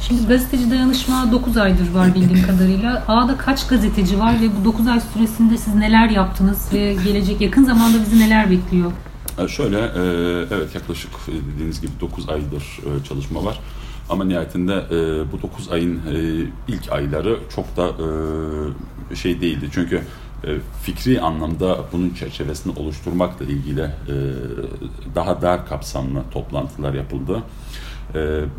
Şimdi 0.00 0.26
gazeteci 0.26 0.70
dayanışma 0.70 1.32
9 1.32 1.56
aydır 1.56 1.94
var 1.94 2.14
bildiğim 2.14 2.46
kadarıyla. 2.46 3.04
A'da 3.08 3.36
kaç 3.36 3.66
gazeteci 3.66 4.20
var 4.20 4.40
ve 4.40 4.60
bu 4.60 4.64
9 4.64 4.86
ay 4.86 5.00
süresinde 5.00 5.58
siz 5.58 5.74
neler 5.74 6.10
yaptınız 6.10 6.72
ve 6.72 6.94
gelecek 7.04 7.40
yakın 7.40 7.64
zamanda 7.64 7.98
bizi 8.00 8.20
neler 8.20 8.50
bekliyor? 8.50 8.92
E, 9.38 9.48
şöyle, 9.48 9.78
e, 9.78 10.02
evet 10.50 10.74
yaklaşık 10.74 11.10
dediğiniz 11.54 11.80
gibi 11.80 11.92
9 12.00 12.28
aydır 12.28 12.62
e, 12.62 13.04
çalışma 13.04 13.44
var. 13.44 13.60
Ama 14.10 14.24
nihayetinde 14.24 14.82
bu 15.32 15.42
9 15.42 15.72
ayın 15.72 16.00
ilk 16.68 16.92
ayları 16.92 17.38
çok 17.54 17.76
da 17.76 17.92
şey 19.14 19.40
değildi. 19.40 19.68
Çünkü 19.72 20.02
fikri 20.82 21.20
anlamda 21.20 21.78
bunun 21.92 22.10
çerçevesini 22.10 22.78
oluşturmakla 22.78 23.44
ilgili 23.44 23.90
daha 25.14 25.42
dar 25.42 25.66
kapsamlı 25.66 26.22
toplantılar 26.30 26.94
yapıldı. 26.94 27.42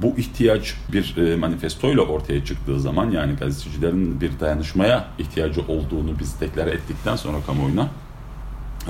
Bu 0.01 0.17
ihtiyaç 0.17 0.75
bir 0.93 1.36
manifestoyla 1.36 2.01
ortaya 2.01 2.45
çıktığı 2.45 2.79
zaman 2.79 3.12
yani 3.12 3.36
gazetecilerin 3.36 4.21
bir 4.21 4.31
dayanışmaya 4.39 5.07
ihtiyacı 5.19 5.62
olduğunu 5.62 6.19
biz 6.19 6.41
deklare 6.41 6.69
ettikten 6.69 7.15
sonra 7.15 7.38
kamuoyuna 7.47 7.88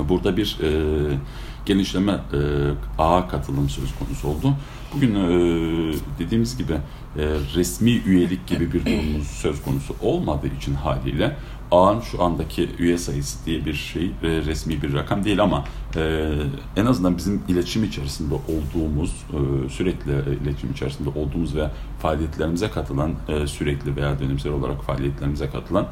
Burada 0.10 0.38
bir 0.38 0.58
e, 0.64 0.70
genişleme 1.66 2.12
e, 2.12 2.40
ağa 2.98 3.28
katılım 3.28 3.70
söz 3.70 3.96
konusu 4.00 4.28
oldu. 4.28 4.54
Bugün 4.96 5.16
e, 5.16 5.30
dediğimiz 6.20 6.58
gibi 6.58 6.74
e, 6.74 6.80
resmi 7.56 7.92
üyelik 7.92 8.48
gibi 8.48 8.74
bir 8.74 8.86
durumumuz 8.86 9.28
söz 9.28 9.64
konusu 9.64 9.96
olmadığı 10.02 10.48
için 10.48 10.74
haliyle 10.74 11.36
ağın 11.72 12.00
şu 12.00 12.24
andaki 12.24 12.70
üye 12.80 12.98
sayısı 12.98 13.46
diye 13.46 13.66
bir 13.66 13.74
şey 13.74 14.12
resmi 14.24 14.82
bir 14.82 14.94
rakam 14.94 15.24
değil 15.24 15.44
ama 15.44 15.64
e, 15.96 16.32
en 16.76 16.86
azından 16.86 17.18
bizim 17.18 17.42
iletişim 17.48 17.84
içerisinde 17.84 18.34
olduğumuz 18.34 19.26
sürekli 19.70 20.12
iletişim 20.44 20.72
içerisinde 20.72 21.10
olduğumuz 21.10 21.56
ve 21.56 21.70
faaliyetlerimize 22.00 22.70
katılan 22.70 23.12
sürekli 23.46 23.96
veya 23.96 24.20
dönemsel 24.20 24.52
olarak 24.52 24.84
faaliyetlerimize 24.84 25.50
katılan 25.50 25.88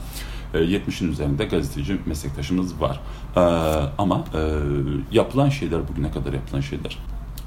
70'in 0.54 1.08
e, 1.08 1.12
üzerinde 1.12 1.46
gazeteci 1.46 1.98
meslektaşımız 2.06 2.82
var. 2.82 3.00
E, 3.36 3.40
ama 3.98 4.24
e, 4.36 4.60
yapılan 5.12 5.50
şeyler 5.50 5.88
bugüne 5.88 6.12
kadar 6.12 6.34
yapılan 6.34 6.62
şeyler 6.62 6.98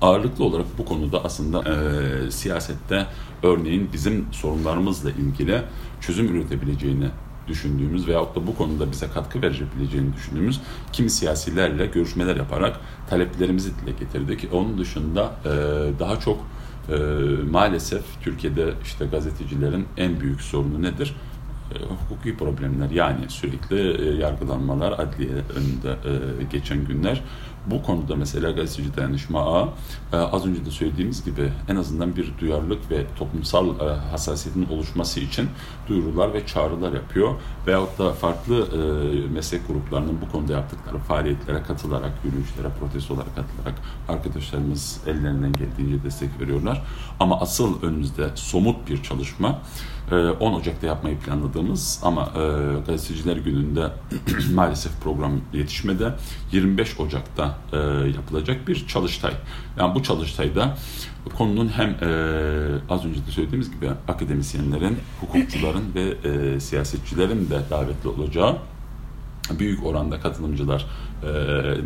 ağırlıklı 0.03 0.45
olarak 0.45 0.67
bu 0.79 0.85
konuda 0.85 1.25
aslında 1.25 1.65
e, 1.71 2.31
siyasette 2.31 3.07
örneğin 3.43 3.89
bizim 3.93 4.27
sorunlarımızla 4.33 5.11
ilgili 5.11 5.63
çözüm 6.01 6.37
üretebileceğini 6.37 7.07
düşündüğümüz 7.49 8.09
veyahut 8.09 8.37
da 8.37 8.47
bu 8.47 8.57
konuda 8.57 8.91
bize 8.91 9.07
katkı 9.15 9.43
verebileceğini 9.43 10.15
düşündüğümüz 10.15 10.61
kimi 10.93 11.11
siyasilerle 11.11 11.87
görüşmeler 11.87 12.37
yaparak 12.37 12.81
taleplerimizi 13.11 13.71
dile 13.81 13.91
getirdik. 13.91 14.49
Onun 14.53 14.79
dışında 14.79 15.33
e, 15.45 15.49
daha 15.99 16.21
çok 16.21 16.39
e, 16.89 16.97
maalesef 17.51 18.03
Türkiye'de 18.23 18.75
işte 18.85 19.07
gazetecilerin 19.07 19.87
en 19.97 20.21
büyük 20.21 20.41
sorunu 20.41 20.83
nedir? 20.83 21.17
Hukuki 21.89 22.37
problemler 22.37 22.91
yani 22.91 23.29
sürekli 23.29 23.77
yargılanmalar, 24.21 24.93
adliye 24.93 25.31
önünde 25.31 25.97
geçen 26.53 26.85
günler. 26.85 27.23
Bu 27.71 27.83
konuda 27.83 28.17
mesela 28.17 28.51
gazeteci 28.51 28.97
dayanışma 28.97 29.41
ağı 29.41 29.69
az 30.13 30.47
önce 30.47 30.65
de 30.65 30.71
söylediğimiz 30.71 31.25
gibi 31.25 31.53
en 31.69 31.77
azından 31.77 32.17
bir 32.17 32.33
duyarlılık 32.41 32.91
ve 32.91 33.07
toplumsal 33.19 33.79
hassasiyetin 34.11 34.67
oluşması 34.69 35.21
için 35.21 35.49
duyurular 35.89 36.35
ve 36.35 36.47
çağrılar 36.47 36.93
yapıyor. 36.93 37.35
Veyahut 37.69 37.99
da 37.99 38.13
farklı 38.13 38.69
meslek 39.33 39.69
gruplarının 39.69 40.21
bu 40.21 40.33
konuda 40.33 40.53
yaptıkları 40.53 40.99
faaliyetlere 40.99 41.63
katılarak, 41.63 42.13
yürüyüşlere, 42.25 42.69
protestolara 42.81 43.27
katılarak 43.27 43.75
arkadaşlarımız 44.09 45.01
ellerinden 45.07 45.53
geldiğince 45.53 46.05
destek 46.05 46.41
veriyorlar. 46.41 46.83
Ama 47.21 47.41
asıl 47.41 47.83
önümüzde 47.83 48.31
somut 48.35 48.89
bir 48.91 49.03
çalışma 49.03 49.59
10 50.41 50.53
Ocak'ta 50.53 50.87
yapmayı 50.87 51.19
planladığımız 51.19 52.01
ama 52.03 52.23
e, 52.23 52.41
gazeteciler 52.87 53.37
gününde 53.37 53.93
maalesef 54.55 55.01
program 55.03 55.33
yetişmedi. 55.53 56.13
25 56.53 57.01
Ocak'ta 57.01 57.59
e, 57.73 57.77
yapılacak 58.17 58.69
bir 58.69 58.87
çalıştay. 58.87 59.33
Yani 59.79 59.95
bu 59.95 60.03
çalıştayda 60.03 60.77
konunun 61.29 61.69
hem 61.69 61.91
e, 61.91 62.09
az 62.91 63.05
önce 63.05 63.27
de 63.27 63.31
söylediğimiz 63.31 63.71
gibi 63.71 63.91
akademisyenlerin, 64.09 64.99
hukukçuların 65.21 65.95
ve 65.95 66.29
e, 66.29 66.61
siyasetçilerin 66.61 67.51
de 67.51 67.61
davetli 67.71 68.09
olacağı 68.09 68.57
büyük 69.59 69.87
oranda 69.87 70.21
katılımcılar 70.21 70.87
e, 71.23 71.29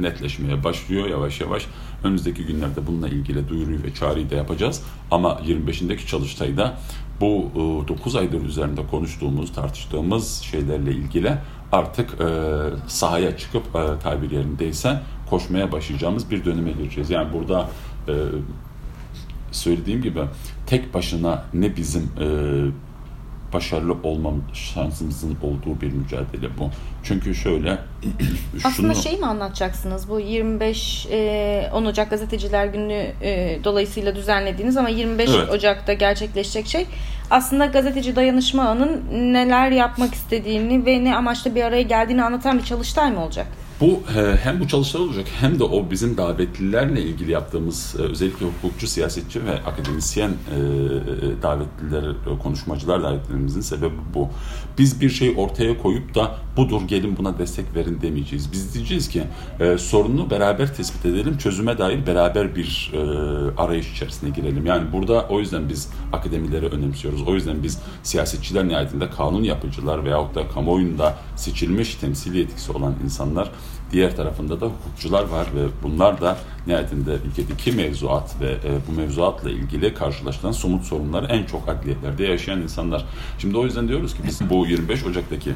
netleşmeye 0.02 0.64
başlıyor 0.64 1.09
yavaş 1.09 1.40
yavaş. 1.40 1.66
Önümüzdeki 2.05 2.46
günlerde 2.46 2.87
bununla 2.87 3.09
ilgili 3.09 3.48
duyuruyu 3.48 3.83
ve 3.83 3.94
çağrıyı 3.94 4.31
da 4.31 4.35
yapacağız. 4.35 4.83
Ama 5.11 5.33
25'indeki 5.33 6.07
çalıştayda 6.07 6.78
bu 7.20 7.50
e, 7.85 7.88
9 7.88 8.16
aydır 8.16 8.44
üzerinde 8.44 8.87
konuştuğumuz, 8.87 9.52
tartıştığımız 9.52 10.40
şeylerle 10.40 10.92
ilgili 10.92 11.38
artık 11.72 12.20
e, 12.20 12.26
sahaya 12.87 13.37
çıkıp 13.37 13.62
e, 13.76 13.98
tabir 14.02 14.31
yerindeyse 14.31 15.00
koşmaya 15.31 15.72
başlayacağımız 15.72 16.31
bir 16.31 16.44
döneme 16.44 16.72
gireceğiz. 16.72 17.11
Yani 17.11 17.33
burada 17.33 17.68
e, 18.09 18.12
söylediğim 19.52 20.02
gibi 20.02 20.20
tek 20.66 20.94
başına 20.94 21.44
ne 21.54 21.76
bizim 21.76 22.02
e, 22.02 22.26
başarılı 23.52 23.96
olmam 24.02 24.34
şansımızın 24.52 25.36
olduğu 25.42 25.80
bir 25.80 25.92
mücadele 25.92 26.58
bu. 26.58 26.70
Çünkü 27.02 27.34
şöyle 27.34 27.78
Aslında 28.64 28.94
şey 28.94 29.18
mi 29.18 29.26
anlatacaksınız 29.26 30.08
bu 30.08 30.20
25 30.20 31.06
e, 31.10 31.70
10 31.72 31.84
Ocak 31.84 32.10
Gazeteciler 32.10 32.66
Günü 32.66 33.12
e, 33.22 33.58
dolayısıyla 33.64 34.16
düzenlediğiniz 34.16 34.76
ama 34.76 34.88
25 34.88 35.30
evet. 35.30 35.50
Ocak'ta 35.50 35.92
gerçekleşecek 35.92 36.66
şey 36.66 36.86
aslında 37.30 37.66
gazeteci 37.66 38.16
dayanışma 38.16 38.62
ağının 38.62 39.02
neler 39.12 39.70
yapmak 39.70 40.14
istediğini 40.14 40.86
ve 40.86 41.04
ne 41.04 41.16
amaçla 41.16 41.54
bir 41.54 41.62
araya 41.62 41.82
geldiğini 41.82 42.22
anlatan 42.24 42.58
bir 42.58 42.64
çalıştay 42.64 43.12
mı 43.12 43.24
olacak? 43.24 43.46
Bu 43.82 44.00
e, 44.18 44.36
hem 44.36 44.60
bu 44.60 44.68
çalışmalar 44.68 45.06
olacak 45.06 45.26
hem 45.40 45.58
de 45.58 45.64
o 45.64 45.90
bizim 45.90 46.16
davetlilerle 46.16 47.02
ilgili 47.02 47.30
yaptığımız 47.30 47.96
e, 47.98 48.02
özellikle 48.02 48.46
hukukçu, 48.46 48.86
siyasetçi 48.86 49.46
ve 49.46 49.62
akademisyen 49.64 50.28
e, 50.30 50.56
davetliler, 51.42 52.04
konuşmacılar 52.42 53.02
davetlerimizin 53.02 53.60
sebebi 53.60 53.94
bu. 54.14 54.28
Biz 54.78 55.00
bir 55.00 55.10
şey 55.10 55.34
ortaya 55.36 55.78
koyup 55.78 56.14
da 56.14 56.38
budur 56.56 56.82
gelin 56.88 57.16
buna 57.16 57.38
destek 57.38 57.74
verin 57.74 58.00
demeyeceğiz. 58.02 58.52
Biz 58.52 58.74
diyeceğiz 58.74 59.08
ki 59.08 59.22
sorunu 59.78 60.30
beraber 60.30 60.74
tespit 60.74 61.06
edelim, 61.06 61.38
çözüme 61.38 61.78
dair 61.78 62.06
beraber 62.06 62.56
bir 62.56 62.92
arayış 63.58 63.92
içerisine 63.92 64.30
girelim. 64.30 64.66
Yani 64.66 64.92
burada 64.92 65.26
o 65.28 65.40
yüzden 65.40 65.68
biz 65.68 65.90
akademileri 66.12 66.66
önemsiyoruz. 66.66 67.22
O 67.22 67.34
yüzden 67.34 67.62
biz 67.62 67.78
siyasetçiler 68.02 68.68
nihayetinde 68.68 69.10
kanun 69.10 69.42
yapıcılar 69.42 70.04
veyahut 70.04 70.34
da 70.34 70.48
kamuoyunda 70.48 71.16
seçilmiş 71.36 71.94
temsili 71.94 72.42
etkisi 72.42 72.72
olan 72.72 72.94
insanlar 73.04 73.50
Diğer 73.92 74.16
tarafında 74.16 74.61
da 74.61 74.66
hukukçular 74.66 75.24
var 75.24 75.46
ve 75.55 75.66
bunlar 75.83 76.20
da 76.20 76.38
nihayetinde 76.66 77.16
ülkedeki 77.26 77.72
mevzuat 77.72 78.40
ve 78.40 78.50
e, 78.50 78.78
bu 78.88 78.92
mevzuatla 78.92 79.50
ilgili 79.50 79.94
karşılaşılan 79.94 80.52
somut 80.52 80.85
sorunları 80.85 81.26
en 81.26 81.44
çok 81.44 81.68
adliyetlerde 81.68 82.24
yaşayan 82.24 82.62
insanlar. 82.62 83.05
Şimdi 83.38 83.59
o 83.59 83.64
yüzden 83.64 83.88
diyoruz 83.88 84.14
ki 84.14 84.22
biz 84.26 84.50
bu 84.50 84.66
25 84.66 85.07
Ocak'taki 85.07 85.52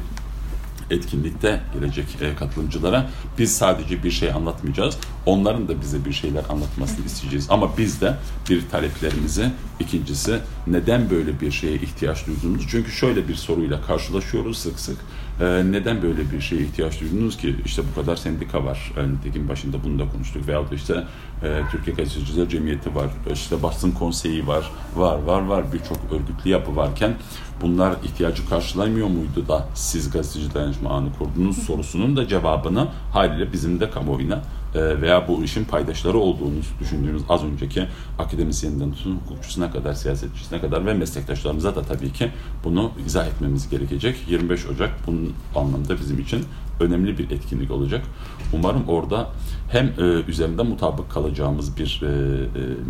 etkinlikte 0.89 1.61
gelecek 1.73 2.05
e, 2.21 2.35
katılımcılara 2.35 3.09
biz 3.37 3.57
sadece 3.57 4.03
bir 4.03 4.11
şey 4.11 4.31
anlatmayacağız. 4.31 4.97
Onların 5.25 5.67
da 5.67 5.81
bize 5.81 6.05
bir 6.05 6.13
şeyler 6.13 6.43
anlatmasını 6.49 7.05
isteyeceğiz. 7.05 7.47
Ama 7.49 7.77
biz 7.77 8.01
de 8.01 8.15
bir 8.49 8.69
taleplerimizi, 8.69 9.51
ikincisi 9.79 10.39
neden 10.67 11.09
böyle 11.09 11.39
bir 11.39 11.51
şeye 11.51 11.75
ihtiyaç 11.75 12.27
duyduğumuzu. 12.27 12.67
Çünkü 12.67 12.91
şöyle 12.91 13.27
bir 13.27 13.35
soruyla 13.35 13.81
karşılaşıyoruz 13.81 14.57
sık 14.57 14.79
sık. 14.79 14.97
E, 15.41 15.45
neden 15.71 16.01
böyle 16.01 16.31
bir 16.31 16.41
şeye 16.41 16.61
ihtiyaç 16.61 17.01
duydunuz 17.01 17.37
ki? 17.37 17.55
İşte 17.65 17.81
bu 17.91 18.01
kadar 18.01 18.15
sendika 18.15 18.65
var. 18.65 18.93
Nitekim 19.13 19.49
başında 19.49 19.77
bunu 19.83 19.99
da 19.99 20.09
konuştuk. 20.09 20.47
Veyahut 20.47 20.73
işte 20.73 21.03
e, 21.43 21.61
Türkiye 21.71 21.95
Gazeteciler 21.95 22.49
Cemiyeti 22.49 22.95
var. 22.95 23.07
İşte 23.33 23.63
basın 23.63 23.91
konseyi 23.91 24.47
var. 24.47 24.71
Var 24.95 25.17
var 25.23 25.41
var. 25.41 25.73
Birçok 25.73 25.97
örgütlü 26.11 26.49
yapı 26.49 26.75
varken 26.75 27.15
bunlar 27.61 27.95
ihtiyacı 28.03 28.49
karşılamıyor 28.49 29.07
muydu 29.07 29.47
da 29.47 29.67
siz 29.73 30.11
gazeteci 30.11 30.53
dayanışma 30.53 30.89
ağını 30.89 31.09
kurdunuz 31.19 31.57
sorusunun 31.57 32.17
da 32.17 32.27
cevabını 32.27 32.87
haliyle 33.13 33.53
bizim 33.53 33.79
de 33.79 33.89
kamuoyuna 33.89 34.41
veya 34.75 35.27
bu 35.27 35.43
işin 35.43 35.63
paydaşları 35.65 36.17
olduğunu 36.17 36.55
düşündüğümüz 36.79 37.21
az 37.29 37.43
önceki 37.43 37.87
akademisyeninden 38.19 38.91
tutun 38.91 39.19
hukukçusuna 39.25 39.71
kadar, 39.71 39.93
siyasetçisine 39.93 40.61
kadar 40.61 40.85
ve 40.85 40.93
meslektaşlarımıza 40.93 41.75
da 41.75 41.81
tabii 41.81 42.13
ki 42.13 42.31
bunu 42.63 42.91
izah 43.05 43.27
etmemiz 43.27 43.69
gerekecek. 43.69 44.15
25 44.27 44.65
Ocak 44.65 44.91
bunun 45.07 45.33
anlamda 45.55 45.99
bizim 45.99 46.19
için 46.19 46.45
önemli 46.79 47.17
bir 47.17 47.31
etkinlik 47.31 47.71
olacak. 47.71 48.05
Umarım 48.53 48.87
orada 48.87 49.29
hem 49.71 49.85
e, 49.85 50.01
üzerinde 50.27 50.63
mutabık 50.63 51.11
kalacağımız 51.11 51.77
bir 51.77 52.01
e, 52.03 52.07
e, 52.07 52.15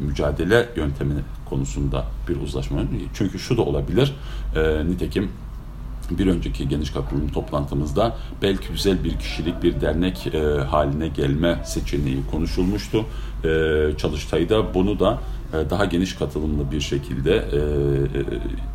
mücadele 0.06 0.70
yöntemi 0.76 1.14
konusunda 1.46 2.06
bir 2.28 2.42
uzlaşma. 2.42 2.82
Çünkü 3.14 3.40
şu 3.40 3.58
da 3.58 3.62
olabilir. 3.62 4.14
E, 4.56 4.86
nitekim 4.90 5.30
bir 6.10 6.28
önceki 6.28 6.70
geniş 6.70 6.92
katılım 6.92 7.30
toplantımızda 7.30 8.16
belki 8.42 8.68
güzel 8.68 9.04
bir 9.04 9.20
kişilik 9.20 9.64
bir 9.64 9.82
dernek 9.82 10.28
e, 10.28 10.40
haline 10.62 11.08
gelme 11.08 11.62
seçeneği 11.66 12.24
konuşulmuştu. 12.32 13.06
E, 13.44 13.92
Çalıştay'da 13.98 14.74
bunu 14.74 15.00
da 15.00 15.20
e, 15.54 15.70
daha 15.70 15.86
geniş 15.86 16.14
katılımlı 16.14 16.72
bir 16.72 16.82
şekilde 16.82 17.36
e, 17.36 17.58
e, 18.20 18.24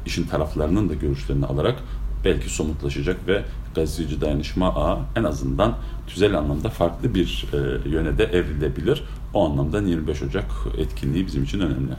işin 0.06 0.26
taraflarının 0.26 0.88
da 0.88 0.94
görüşlerini 0.94 1.46
alarak 1.46 1.76
belki 2.24 2.50
somutlaşacak 2.50 3.26
ve 3.26 3.42
gazeteci 3.74 4.20
dayanışma 4.20 4.74
ağı 4.74 4.98
en 5.16 5.24
azından 5.24 5.74
tüzel 6.06 6.38
anlamda 6.38 6.68
farklı 6.68 7.14
bir 7.14 7.46
e, 7.52 7.88
yöne 7.88 8.18
de 8.18 8.24
evrilebilir. 8.24 9.04
O 9.34 9.50
anlamda 9.50 9.80
25 9.80 10.22
Ocak 10.22 10.46
etkinliği 10.78 11.26
bizim 11.26 11.44
için 11.44 11.60
önemli. 11.60 11.92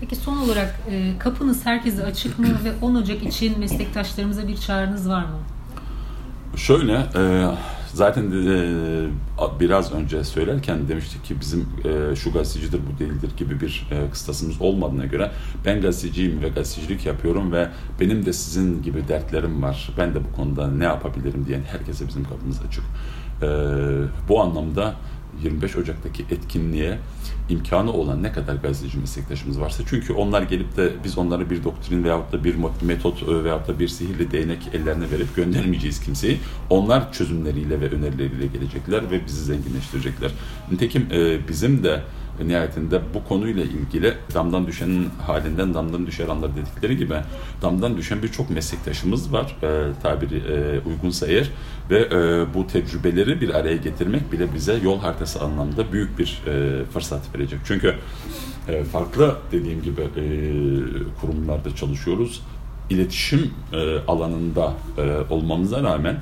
Peki 0.00 0.16
son 0.16 0.36
olarak 0.36 0.80
e, 0.90 1.18
kapınız 1.18 1.66
herkese 1.66 2.04
açık 2.04 2.38
mı 2.38 2.46
ve 2.64 2.72
10 2.86 2.94
Ocak 2.94 3.22
için 3.22 3.58
meslektaşlarımıza 3.58 4.48
bir 4.48 4.56
çağrınız 4.56 5.08
var 5.08 5.22
mı? 5.22 5.38
Şöyle, 6.56 6.92
e, 6.92 7.50
zaten 7.92 8.30
e, 8.30 9.60
biraz 9.60 9.92
önce 9.92 10.24
söylerken 10.24 10.88
demiştik 10.88 11.24
ki 11.24 11.40
bizim 11.40 11.68
e, 11.84 12.16
şu 12.16 12.32
gazetecidir 12.32 12.80
bu 12.94 12.98
değildir 12.98 13.30
gibi 13.36 13.60
bir 13.60 13.88
e, 13.90 14.10
kıstasımız 14.10 14.60
olmadığına 14.60 15.06
göre 15.06 15.30
ben 15.64 15.80
gazeteciyim 15.80 16.42
ve 16.42 16.48
gazetecilik 16.48 17.06
yapıyorum 17.06 17.52
ve 17.52 17.68
benim 18.00 18.26
de 18.26 18.32
sizin 18.32 18.82
gibi 18.82 19.08
dertlerim 19.08 19.62
var. 19.62 19.90
Ben 19.98 20.14
de 20.14 20.18
bu 20.24 20.36
konuda 20.36 20.68
ne 20.68 20.84
yapabilirim 20.84 21.44
diyen 21.48 21.62
herkese 21.62 22.08
bizim 22.08 22.24
kapımız 22.24 22.60
açık. 22.68 22.84
E, 23.42 23.48
bu 24.28 24.40
anlamda 24.40 24.94
25 25.42 25.76
Ocak'taki 25.76 26.22
etkinliğe 26.30 26.98
imkanı 27.48 27.92
olan 27.92 28.22
ne 28.22 28.32
kadar 28.32 28.54
gazeteci 28.54 28.98
meslektaşımız 28.98 29.60
varsa 29.60 29.82
çünkü 29.88 30.12
onlar 30.12 30.42
gelip 30.42 30.76
de 30.76 30.92
biz 31.04 31.18
onlara 31.18 31.50
bir 31.50 31.64
doktrin 31.64 32.04
veyahut 32.04 32.32
da 32.32 32.44
bir 32.44 32.54
metot 32.82 33.28
veyahut 33.28 33.68
da 33.68 33.78
bir 33.78 33.88
sihirli 33.88 34.30
değnek 34.30 34.58
ellerine 34.74 35.10
verip 35.10 35.36
göndermeyeceğiz 35.36 36.00
kimseyi. 36.00 36.38
Onlar 36.70 37.12
çözümleriyle 37.12 37.80
ve 37.80 37.88
önerileriyle 37.90 38.46
gelecekler 38.46 39.10
ve 39.10 39.26
bizi 39.26 39.44
zenginleştirecekler. 39.44 40.30
Nitekim 40.70 41.08
bizim 41.48 41.84
de 41.84 42.02
nihayetinde 42.44 43.00
bu 43.14 43.28
konuyla 43.28 43.64
ilgili 43.64 44.14
damdan 44.34 44.66
düşenin 44.66 45.08
halinden 45.26 45.74
damdan 45.74 46.06
düşer 46.06 46.28
anlar 46.28 46.50
dedikleri 46.56 46.96
gibi 46.96 47.14
damdan 47.62 47.96
düşen 47.96 48.22
birçok 48.22 48.50
meslektaşımız 48.50 49.32
var 49.32 49.56
e, 49.62 50.00
tabiri 50.02 50.36
e, 50.36 50.80
uygunsa 50.88 51.26
eğer 51.26 51.50
ve 51.90 51.98
e, 51.98 52.54
bu 52.54 52.66
tecrübeleri 52.66 53.40
bir 53.40 53.54
araya 53.54 53.76
getirmek 53.76 54.32
bile 54.32 54.54
bize 54.54 54.78
yol 54.84 55.00
haritası 55.00 55.40
anlamda 55.40 55.92
büyük 55.92 56.18
bir 56.18 56.42
e, 56.46 56.84
fırsat 56.84 57.34
verecek. 57.34 57.58
Çünkü 57.64 57.94
e, 58.68 58.84
farklı 58.84 59.36
dediğim 59.52 59.82
gibi 59.82 60.00
e, 60.00 60.24
kurumlarda 61.20 61.76
çalışıyoruz. 61.76 62.42
İletişim 62.90 63.50
e, 63.72 63.98
alanında 64.08 64.72
e, 64.98 65.02
olmamıza 65.30 65.82
rağmen 65.82 66.20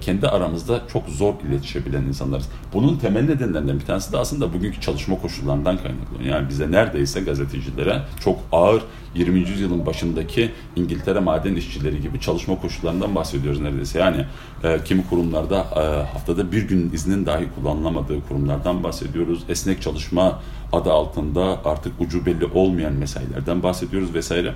kendi 0.00 0.28
aramızda 0.28 0.80
çok 0.92 1.08
zor 1.08 1.34
iletişebilen 1.48 2.02
insanlarız. 2.02 2.48
Bunun 2.74 2.96
temel 2.96 3.24
nedenlerinden 3.24 3.80
bir 3.80 3.84
tanesi 3.84 4.12
de 4.12 4.18
aslında 4.18 4.52
bugünkü 4.52 4.80
çalışma 4.80 5.20
koşullarından 5.20 5.76
kaynaklanıyor. 5.76 6.36
Yani 6.36 6.48
bize 6.48 6.70
neredeyse 6.70 7.20
gazetecilere 7.20 8.02
çok 8.20 8.38
ağır 8.52 8.82
20. 9.14 9.40
yüzyılın 9.40 9.86
başındaki 9.86 10.50
İngiltere 10.76 11.20
maden 11.20 11.54
işçileri 11.54 12.02
gibi 12.02 12.20
çalışma 12.20 12.60
koşullarından 12.60 13.14
bahsediyoruz 13.14 13.60
neredeyse. 13.60 13.98
Yani 13.98 14.26
e, 14.64 14.84
kimi 14.84 15.06
kurumlarda 15.06 15.56
e, 15.56 16.12
haftada 16.12 16.52
bir 16.52 16.62
gün 16.62 16.90
iznin 16.92 17.26
dahi 17.26 17.48
kullanılamadığı 17.54 18.26
kurumlardan 18.28 18.84
bahsediyoruz. 18.84 19.44
Esnek 19.48 19.82
çalışma 19.82 20.40
adı 20.72 20.92
altında 20.92 21.60
artık 21.64 21.92
ucu 22.00 22.26
belli 22.26 22.44
olmayan 22.44 22.92
mesailerden 22.92 23.62
bahsediyoruz 23.62 24.14
vesaire. 24.14 24.54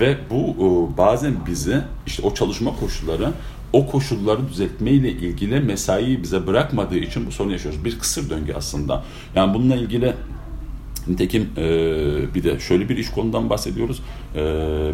Ve 0.00 0.16
bu 0.30 0.36
e, 0.36 0.96
bazen 0.96 1.34
bizi 1.46 1.80
işte 2.06 2.22
o 2.26 2.34
çalışma 2.34 2.76
koşulları 2.76 3.32
o 3.72 3.86
koşulları 3.86 4.48
düzeltme 4.48 4.90
ile 4.90 5.10
ilgili 5.10 5.60
mesaiyi 5.60 6.22
bize 6.22 6.46
bırakmadığı 6.46 6.98
için 6.98 7.26
bu 7.26 7.32
sorunu 7.32 7.52
yaşıyoruz. 7.52 7.84
Bir 7.84 7.98
kısır 7.98 8.30
döngü 8.30 8.52
aslında. 8.52 9.04
Yani 9.34 9.54
bununla 9.54 9.76
ilgili 9.76 10.14
Nitekim 11.08 11.48
e, 11.56 11.64
bir 12.34 12.44
de 12.44 12.60
şöyle 12.60 12.88
bir 12.88 12.96
iş 12.96 13.10
konudan 13.10 13.50
bahsediyoruz. 13.50 14.02
E, 14.34 14.42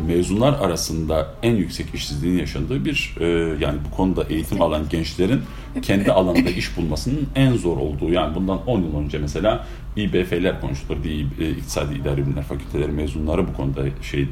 mezunlar 0.07 0.53
arasında 0.53 1.35
en 1.43 1.55
yüksek 1.55 1.95
işsizliğin 1.95 2.39
yaşandığı 2.39 2.85
bir 2.85 3.17
e, 3.21 3.27
yani 3.61 3.79
bu 3.91 3.97
konuda 3.97 4.25
eğitim 4.31 4.63
alan 4.63 4.89
gençlerin 4.91 5.41
kendi 5.83 6.13
alanında 6.13 6.51
iş 6.51 6.77
bulmasının 6.77 7.27
en 7.35 7.57
zor 7.57 7.77
olduğu 7.77 8.11
yani 8.13 8.35
bundan 8.35 8.67
10 8.67 8.83
yıl 8.83 8.97
önce 8.99 9.19
mesela 9.19 9.67
İBF'ler 9.97 10.61
konuşulur 10.61 11.03
diye 11.03 11.27
e, 11.41 11.51
İktisadi 11.51 11.95
İdari 11.95 12.27
Bilimler 12.27 12.43
Fakülteleri 12.43 12.93
mezunları 12.93 13.49
bu 13.49 13.53
konuda 13.53 13.83
şey 14.03 14.23
e, 14.23 14.27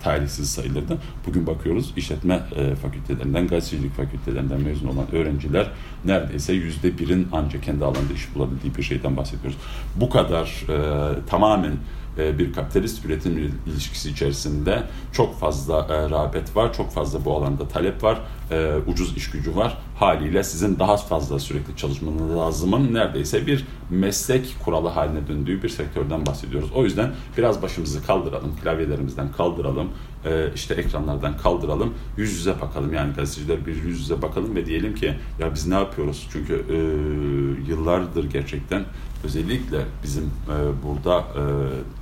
talihsiz 0.00 0.50
sayılırdı. 0.50 0.98
Bugün 1.26 1.46
bakıyoruz 1.46 1.92
işletme 1.96 2.40
e, 2.56 2.74
fakültelerinden, 2.74 3.46
gazetecilik 3.46 3.96
fakültelerinden 3.96 4.60
mezun 4.60 4.88
olan 4.88 5.14
öğrenciler 5.14 5.70
neredeyse 6.04 6.52
yüzde 6.52 6.98
birin 6.98 7.28
ancak 7.32 7.62
kendi 7.62 7.84
alanda 7.84 8.12
iş 8.14 8.34
bulabildiği 8.34 8.74
bir 8.74 8.82
şeyden 8.82 9.16
bahsediyoruz. 9.16 9.58
Bu 9.96 10.10
kadar 10.10 10.64
e, 10.68 11.26
tamamen 11.26 11.72
e, 12.18 12.38
bir 12.38 12.52
kapitalist 12.52 13.04
üretim 13.04 13.52
ilişkisi 13.66 14.10
içerisinde 14.10 14.82
çok 15.12 15.40
fazla 15.40 15.86
e, 15.90 16.10
rağbet 16.10 16.56
var, 16.56 16.72
çok 16.72 16.92
fazla 16.92 17.24
bu 17.24 17.36
alanda 17.36 17.68
talep 17.68 18.02
var, 18.02 18.18
ucuz 18.86 19.16
iş 19.16 19.30
gücü 19.30 19.56
var. 19.56 19.78
Haliyle 19.98 20.44
sizin 20.44 20.78
daha 20.78 20.96
fazla 20.96 21.38
sürekli 21.38 21.76
çalışmanız 21.76 22.36
lazımın 22.36 22.94
neredeyse 22.94 23.46
bir 23.46 23.66
meslek 23.90 24.56
kuralı 24.64 24.88
haline 24.88 25.28
döndüğü 25.28 25.62
bir 25.62 25.68
sektörden 25.68 26.26
bahsediyoruz. 26.26 26.70
O 26.74 26.84
yüzden 26.84 27.10
biraz 27.38 27.62
başımızı 27.62 28.06
kaldıralım, 28.06 28.56
klavyelerimizden 28.62 29.32
kaldıralım, 29.32 29.88
işte 30.54 30.74
ekranlardan 30.74 31.36
kaldıralım, 31.36 31.94
yüz 32.16 32.32
yüze 32.32 32.60
bakalım. 32.60 32.94
Yani 32.94 33.14
gazeteciler 33.14 33.66
bir 33.66 33.82
yüz 33.82 34.00
yüze 34.00 34.22
bakalım 34.22 34.56
ve 34.56 34.66
diyelim 34.66 34.94
ki 34.94 35.14
ya 35.40 35.54
biz 35.54 35.66
ne 35.66 35.74
yapıyoruz? 35.74 36.28
Çünkü 36.32 36.64
e, 36.70 36.76
yıllardır 37.70 38.30
gerçekten 38.30 38.84
özellikle 39.24 39.84
bizim 40.02 40.24
e, 40.24 40.82
burada 40.84 41.18
e, 41.18 41.42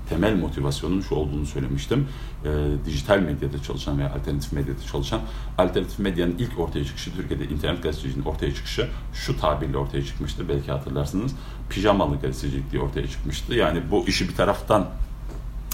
temel 0.08 0.36
motivasyonun 0.36 1.00
şu 1.00 1.14
olduğunu 1.14 1.46
söylemiştim. 1.46 2.08
E, 2.44 2.48
dijital 2.86 3.18
medyada 3.18 3.62
çalışan 3.62 3.98
veya 3.98 4.14
alternatif 4.14 4.52
medyada 4.52 4.82
çalışan, 4.92 5.20
alternatif 5.58 5.98
medyanın 5.98 6.34
ilk 6.38 6.58
ortaya 6.58 6.84
çıkışı, 6.84 7.16
Türkiye'de 7.16 7.44
internet 7.44 7.82
gazeteciliğinin 7.82 8.28
ortaya 8.28 8.54
çıkışı 8.54 8.88
şu 9.14 9.40
tabirle 9.40 9.76
ortaya 9.76 10.04
çıkmıştı. 10.04 10.48
Belki 10.48 10.72
hatırlarsınız. 10.72 11.32
Pijamalı 11.70 12.20
gazetecilik 12.20 12.72
diye 12.72 12.82
ortaya 12.82 13.06
çıkmıştı. 13.06 13.54
Yani 13.54 13.82
bu 13.90 14.08
işi 14.08 14.28
bir 14.28 14.34
taraftan 14.34 14.86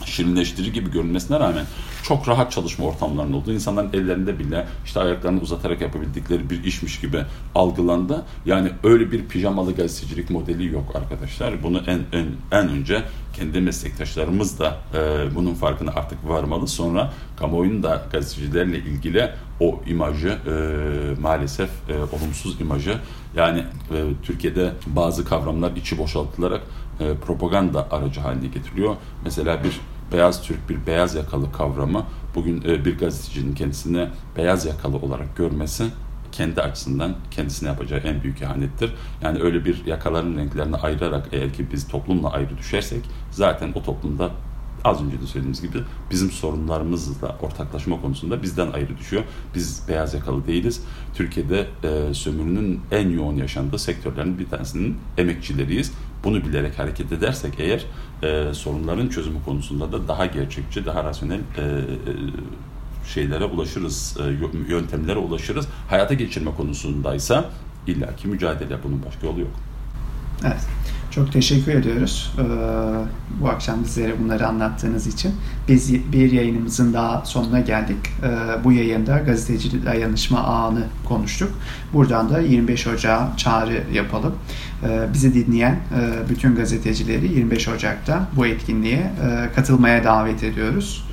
şirinleştirici 0.06 0.72
gibi 0.72 0.90
görünmesine 0.90 1.40
rağmen 1.40 1.64
çok 2.02 2.28
rahat 2.28 2.52
çalışma 2.52 2.86
ortamlarının 2.86 3.32
olduğu, 3.32 3.52
insanların 3.52 3.90
ellerinde 3.92 4.38
bile 4.38 4.66
işte 4.84 5.00
ayaklarını 5.00 5.40
uzatarak 5.40 5.80
yapabildikleri 5.80 6.50
bir 6.50 6.64
işmiş 6.64 7.00
gibi 7.00 7.24
algılandı. 7.54 8.24
Yani 8.46 8.70
öyle 8.84 9.12
bir 9.12 9.24
pijamalı 9.24 9.74
gazetecilik 9.74 10.30
modeli 10.30 10.66
yok 10.66 10.96
arkadaşlar. 10.96 11.62
Bunu 11.62 11.82
en 11.86 12.00
en, 12.12 12.26
en 12.52 12.68
önce 12.68 13.02
kendi 13.36 13.60
meslektaşlarımız 13.60 14.58
da 14.58 14.76
e, 14.94 15.34
bunun 15.34 15.54
farkına 15.54 15.90
artık 15.90 16.28
varmalı. 16.28 16.68
Sonra 16.68 17.12
kamuoyunun 17.36 17.82
da 17.82 18.06
gazetecilerle 18.12 18.78
ilgili 18.78 19.30
o 19.60 19.80
imajı 19.86 20.28
e, 20.28 21.20
maalesef 21.20 21.70
e, 21.88 22.16
olumsuz 22.16 22.60
imajı 22.60 22.98
yani 23.36 23.58
e, 23.90 23.96
Türkiye'de 24.22 24.72
bazı 24.86 25.24
kavramlar 25.24 25.76
içi 25.76 25.98
boşaltılarak 25.98 26.62
e, 27.00 27.14
propaganda 27.26 27.88
aracı 27.90 28.20
haline 28.20 28.46
getiriliyor. 28.46 28.96
Mesela 29.24 29.64
bir 29.64 29.80
beyaz 30.12 30.42
Türk 30.42 30.68
bir 30.68 30.86
beyaz 30.86 31.14
yakalı 31.14 31.52
kavramı 31.52 32.06
bugün 32.34 32.62
e, 32.62 32.84
bir 32.84 32.98
gazetecinin 32.98 33.54
kendisine 33.54 34.08
beyaz 34.36 34.66
yakalı 34.66 34.96
olarak 34.96 35.36
görmesi 35.36 35.84
kendi 36.32 36.62
açısından 36.62 37.14
kendisine 37.30 37.68
yapacağı 37.68 37.98
en 37.98 38.22
büyük 38.22 38.42
ihanettir. 38.42 38.94
Yani 39.22 39.42
öyle 39.42 39.64
bir 39.64 39.86
yakaların 39.86 40.36
renklerini 40.36 40.76
ayırarak 40.76 41.28
eğer 41.32 41.52
ki 41.52 41.66
biz 41.72 41.88
toplumla 41.88 42.30
ayrı 42.30 42.58
düşersek 42.58 43.04
zaten 43.30 43.72
o 43.74 43.82
toplumda 43.82 44.30
az 44.84 45.02
önce 45.02 45.20
de 45.20 45.26
söylediğimiz 45.26 45.62
gibi 45.62 45.78
bizim 46.10 46.30
sorunlarımızla 46.30 47.36
ortaklaşma 47.42 48.00
konusunda 48.00 48.42
bizden 48.42 48.72
ayrı 48.72 48.98
düşüyor. 48.98 49.22
Biz 49.54 49.82
beyaz 49.88 50.14
yakalı 50.14 50.46
değiliz. 50.46 50.84
Türkiye'de 51.14 51.66
e, 51.84 52.14
sömürünün 52.14 52.80
en 52.90 53.08
yoğun 53.08 53.36
yaşandığı 53.36 53.78
sektörlerin 53.78 54.38
bir 54.38 54.48
tanesinin 54.48 54.96
emekçileriyiz. 55.18 55.92
Bunu 56.24 56.44
bilerek 56.44 56.78
hareket 56.78 57.12
edersek 57.12 57.54
eğer 57.58 57.84
e, 58.22 58.54
sorunların 58.54 59.08
çözümü 59.08 59.44
konusunda 59.44 59.92
da 59.92 60.08
daha 60.08 60.26
gerçekçi, 60.26 60.86
daha 60.86 61.04
rasyonel 61.04 61.38
e, 61.38 61.62
e, 61.62 61.82
şeylere 63.08 63.44
ulaşırız, 63.44 64.16
e, 64.20 64.72
yöntemlere 64.72 65.18
ulaşırız. 65.18 65.68
Hayata 65.88 66.14
geçirme 66.14 66.50
konusundaysa 66.56 67.44
illaki 67.86 68.28
mücadele 68.28 68.76
bunun 68.84 69.02
başka 69.06 69.26
yolu 69.26 69.40
yok. 69.40 69.50
Evet. 70.44 70.66
Çok 71.14 71.32
teşekkür 71.32 71.72
ediyoruz 71.72 72.34
bu 73.40 73.48
akşam 73.48 73.84
bizlere 73.84 74.12
bunları 74.24 74.46
anlattığınız 74.46 75.06
için. 75.06 75.32
Biz 75.68 76.12
bir 76.12 76.32
yayınımızın 76.32 76.92
daha 76.92 77.24
sonuna 77.24 77.60
geldik. 77.60 77.96
Bu 78.64 78.72
yayında 78.72 79.18
gazeteci 79.18 79.84
dayanışma 79.86 80.38
ağını 80.38 80.84
konuştuk. 81.04 81.50
Buradan 81.92 82.30
da 82.30 82.40
25 82.40 82.86
Ocağı 82.86 83.36
çağrı 83.36 83.82
yapalım. 83.92 84.34
Bizi 85.12 85.34
dinleyen 85.34 85.80
bütün 86.28 86.54
gazetecileri 86.54 87.32
25 87.32 87.68
Ocak'ta 87.68 88.28
bu 88.36 88.46
etkinliğe 88.46 89.10
katılmaya 89.54 90.04
davet 90.04 90.44
ediyoruz. 90.44 91.04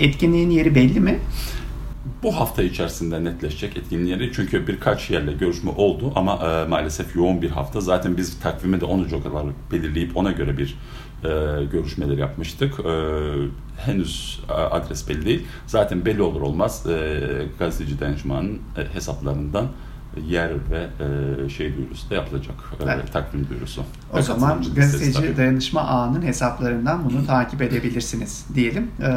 Etkinliğin 0.00 0.50
yeri 0.50 0.74
belli 0.74 1.00
mi? 1.00 1.18
Bu 2.22 2.36
hafta 2.36 2.62
içerisinde 2.62 3.24
netleşecek 3.24 3.76
etkinlikleri 3.76 4.32
çünkü 4.32 4.66
birkaç 4.66 5.10
yerle 5.10 5.32
görüşme 5.32 5.70
oldu 5.70 6.12
ama 6.14 6.34
e, 6.34 6.68
maalesef 6.68 7.16
yoğun 7.16 7.42
bir 7.42 7.50
hafta. 7.50 7.80
Zaten 7.80 8.16
biz 8.16 8.40
takvime 8.40 8.80
de 8.80 8.84
10 8.84 9.04
Ocak'lar 9.04 9.46
belirleyip 9.72 10.16
ona 10.16 10.32
göre 10.32 10.58
bir 10.58 10.78
e, 11.24 11.64
görüşmeler 11.64 12.18
yapmıştık. 12.18 12.80
E, 12.80 12.92
henüz 13.76 14.40
adres 14.48 15.08
belli 15.08 15.26
değil. 15.26 15.46
Zaten 15.66 16.04
belli 16.06 16.22
olur 16.22 16.40
olmaz 16.40 16.86
e, 16.86 17.20
gazeteci 17.58 18.00
danışmanın 18.00 18.60
e, 18.76 18.94
hesaplarından 18.94 19.68
yer 20.20 20.50
ve 20.70 20.86
e, 21.44 21.48
şey 21.48 21.76
duyurusu 21.76 22.10
da 22.10 22.14
yapılacak. 22.14 22.54
E, 22.80 22.84
evet. 22.84 23.12
takvim 23.12 23.48
duyurusu. 23.48 23.84
O 24.12 24.16
ve 24.16 24.22
zaman 24.22 24.62
gazeteci 24.76 25.36
dayanışma 25.36 25.80
ağının 25.80 26.22
hesaplarından 26.22 27.10
bunu 27.10 27.26
takip 27.26 27.62
edebilirsiniz 27.62 28.46
diyelim. 28.54 28.90
E, 29.00 29.08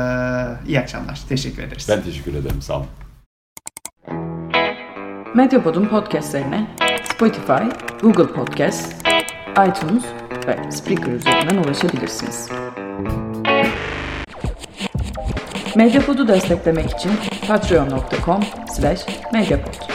iyi 0.67 0.79
akşamlar. 0.79 1.21
Teşekkür 1.29 1.63
ederiz. 1.63 1.87
Ben 1.89 2.01
teşekkür 2.01 2.33
ederim. 2.33 2.61
Sağ 2.61 2.77
olun. 2.77 2.87
Medyapod'un 5.35 5.85
podcastlerine 5.85 6.67
Spotify, 7.15 7.63
Google 8.01 8.27
Podcast, 8.27 8.95
iTunes 9.51 10.03
ve 10.47 10.71
Spreaker 10.71 11.11
üzerinden 11.11 11.57
ulaşabilirsiniz. 11.57 12.49
Medyapod'u 15.75 16.27
desteklemek 16.27 16.91
için 16.91 17.11
patreon.com 17.47 18.43
slash 18.75 19.05
medyapod. 19.33 19.94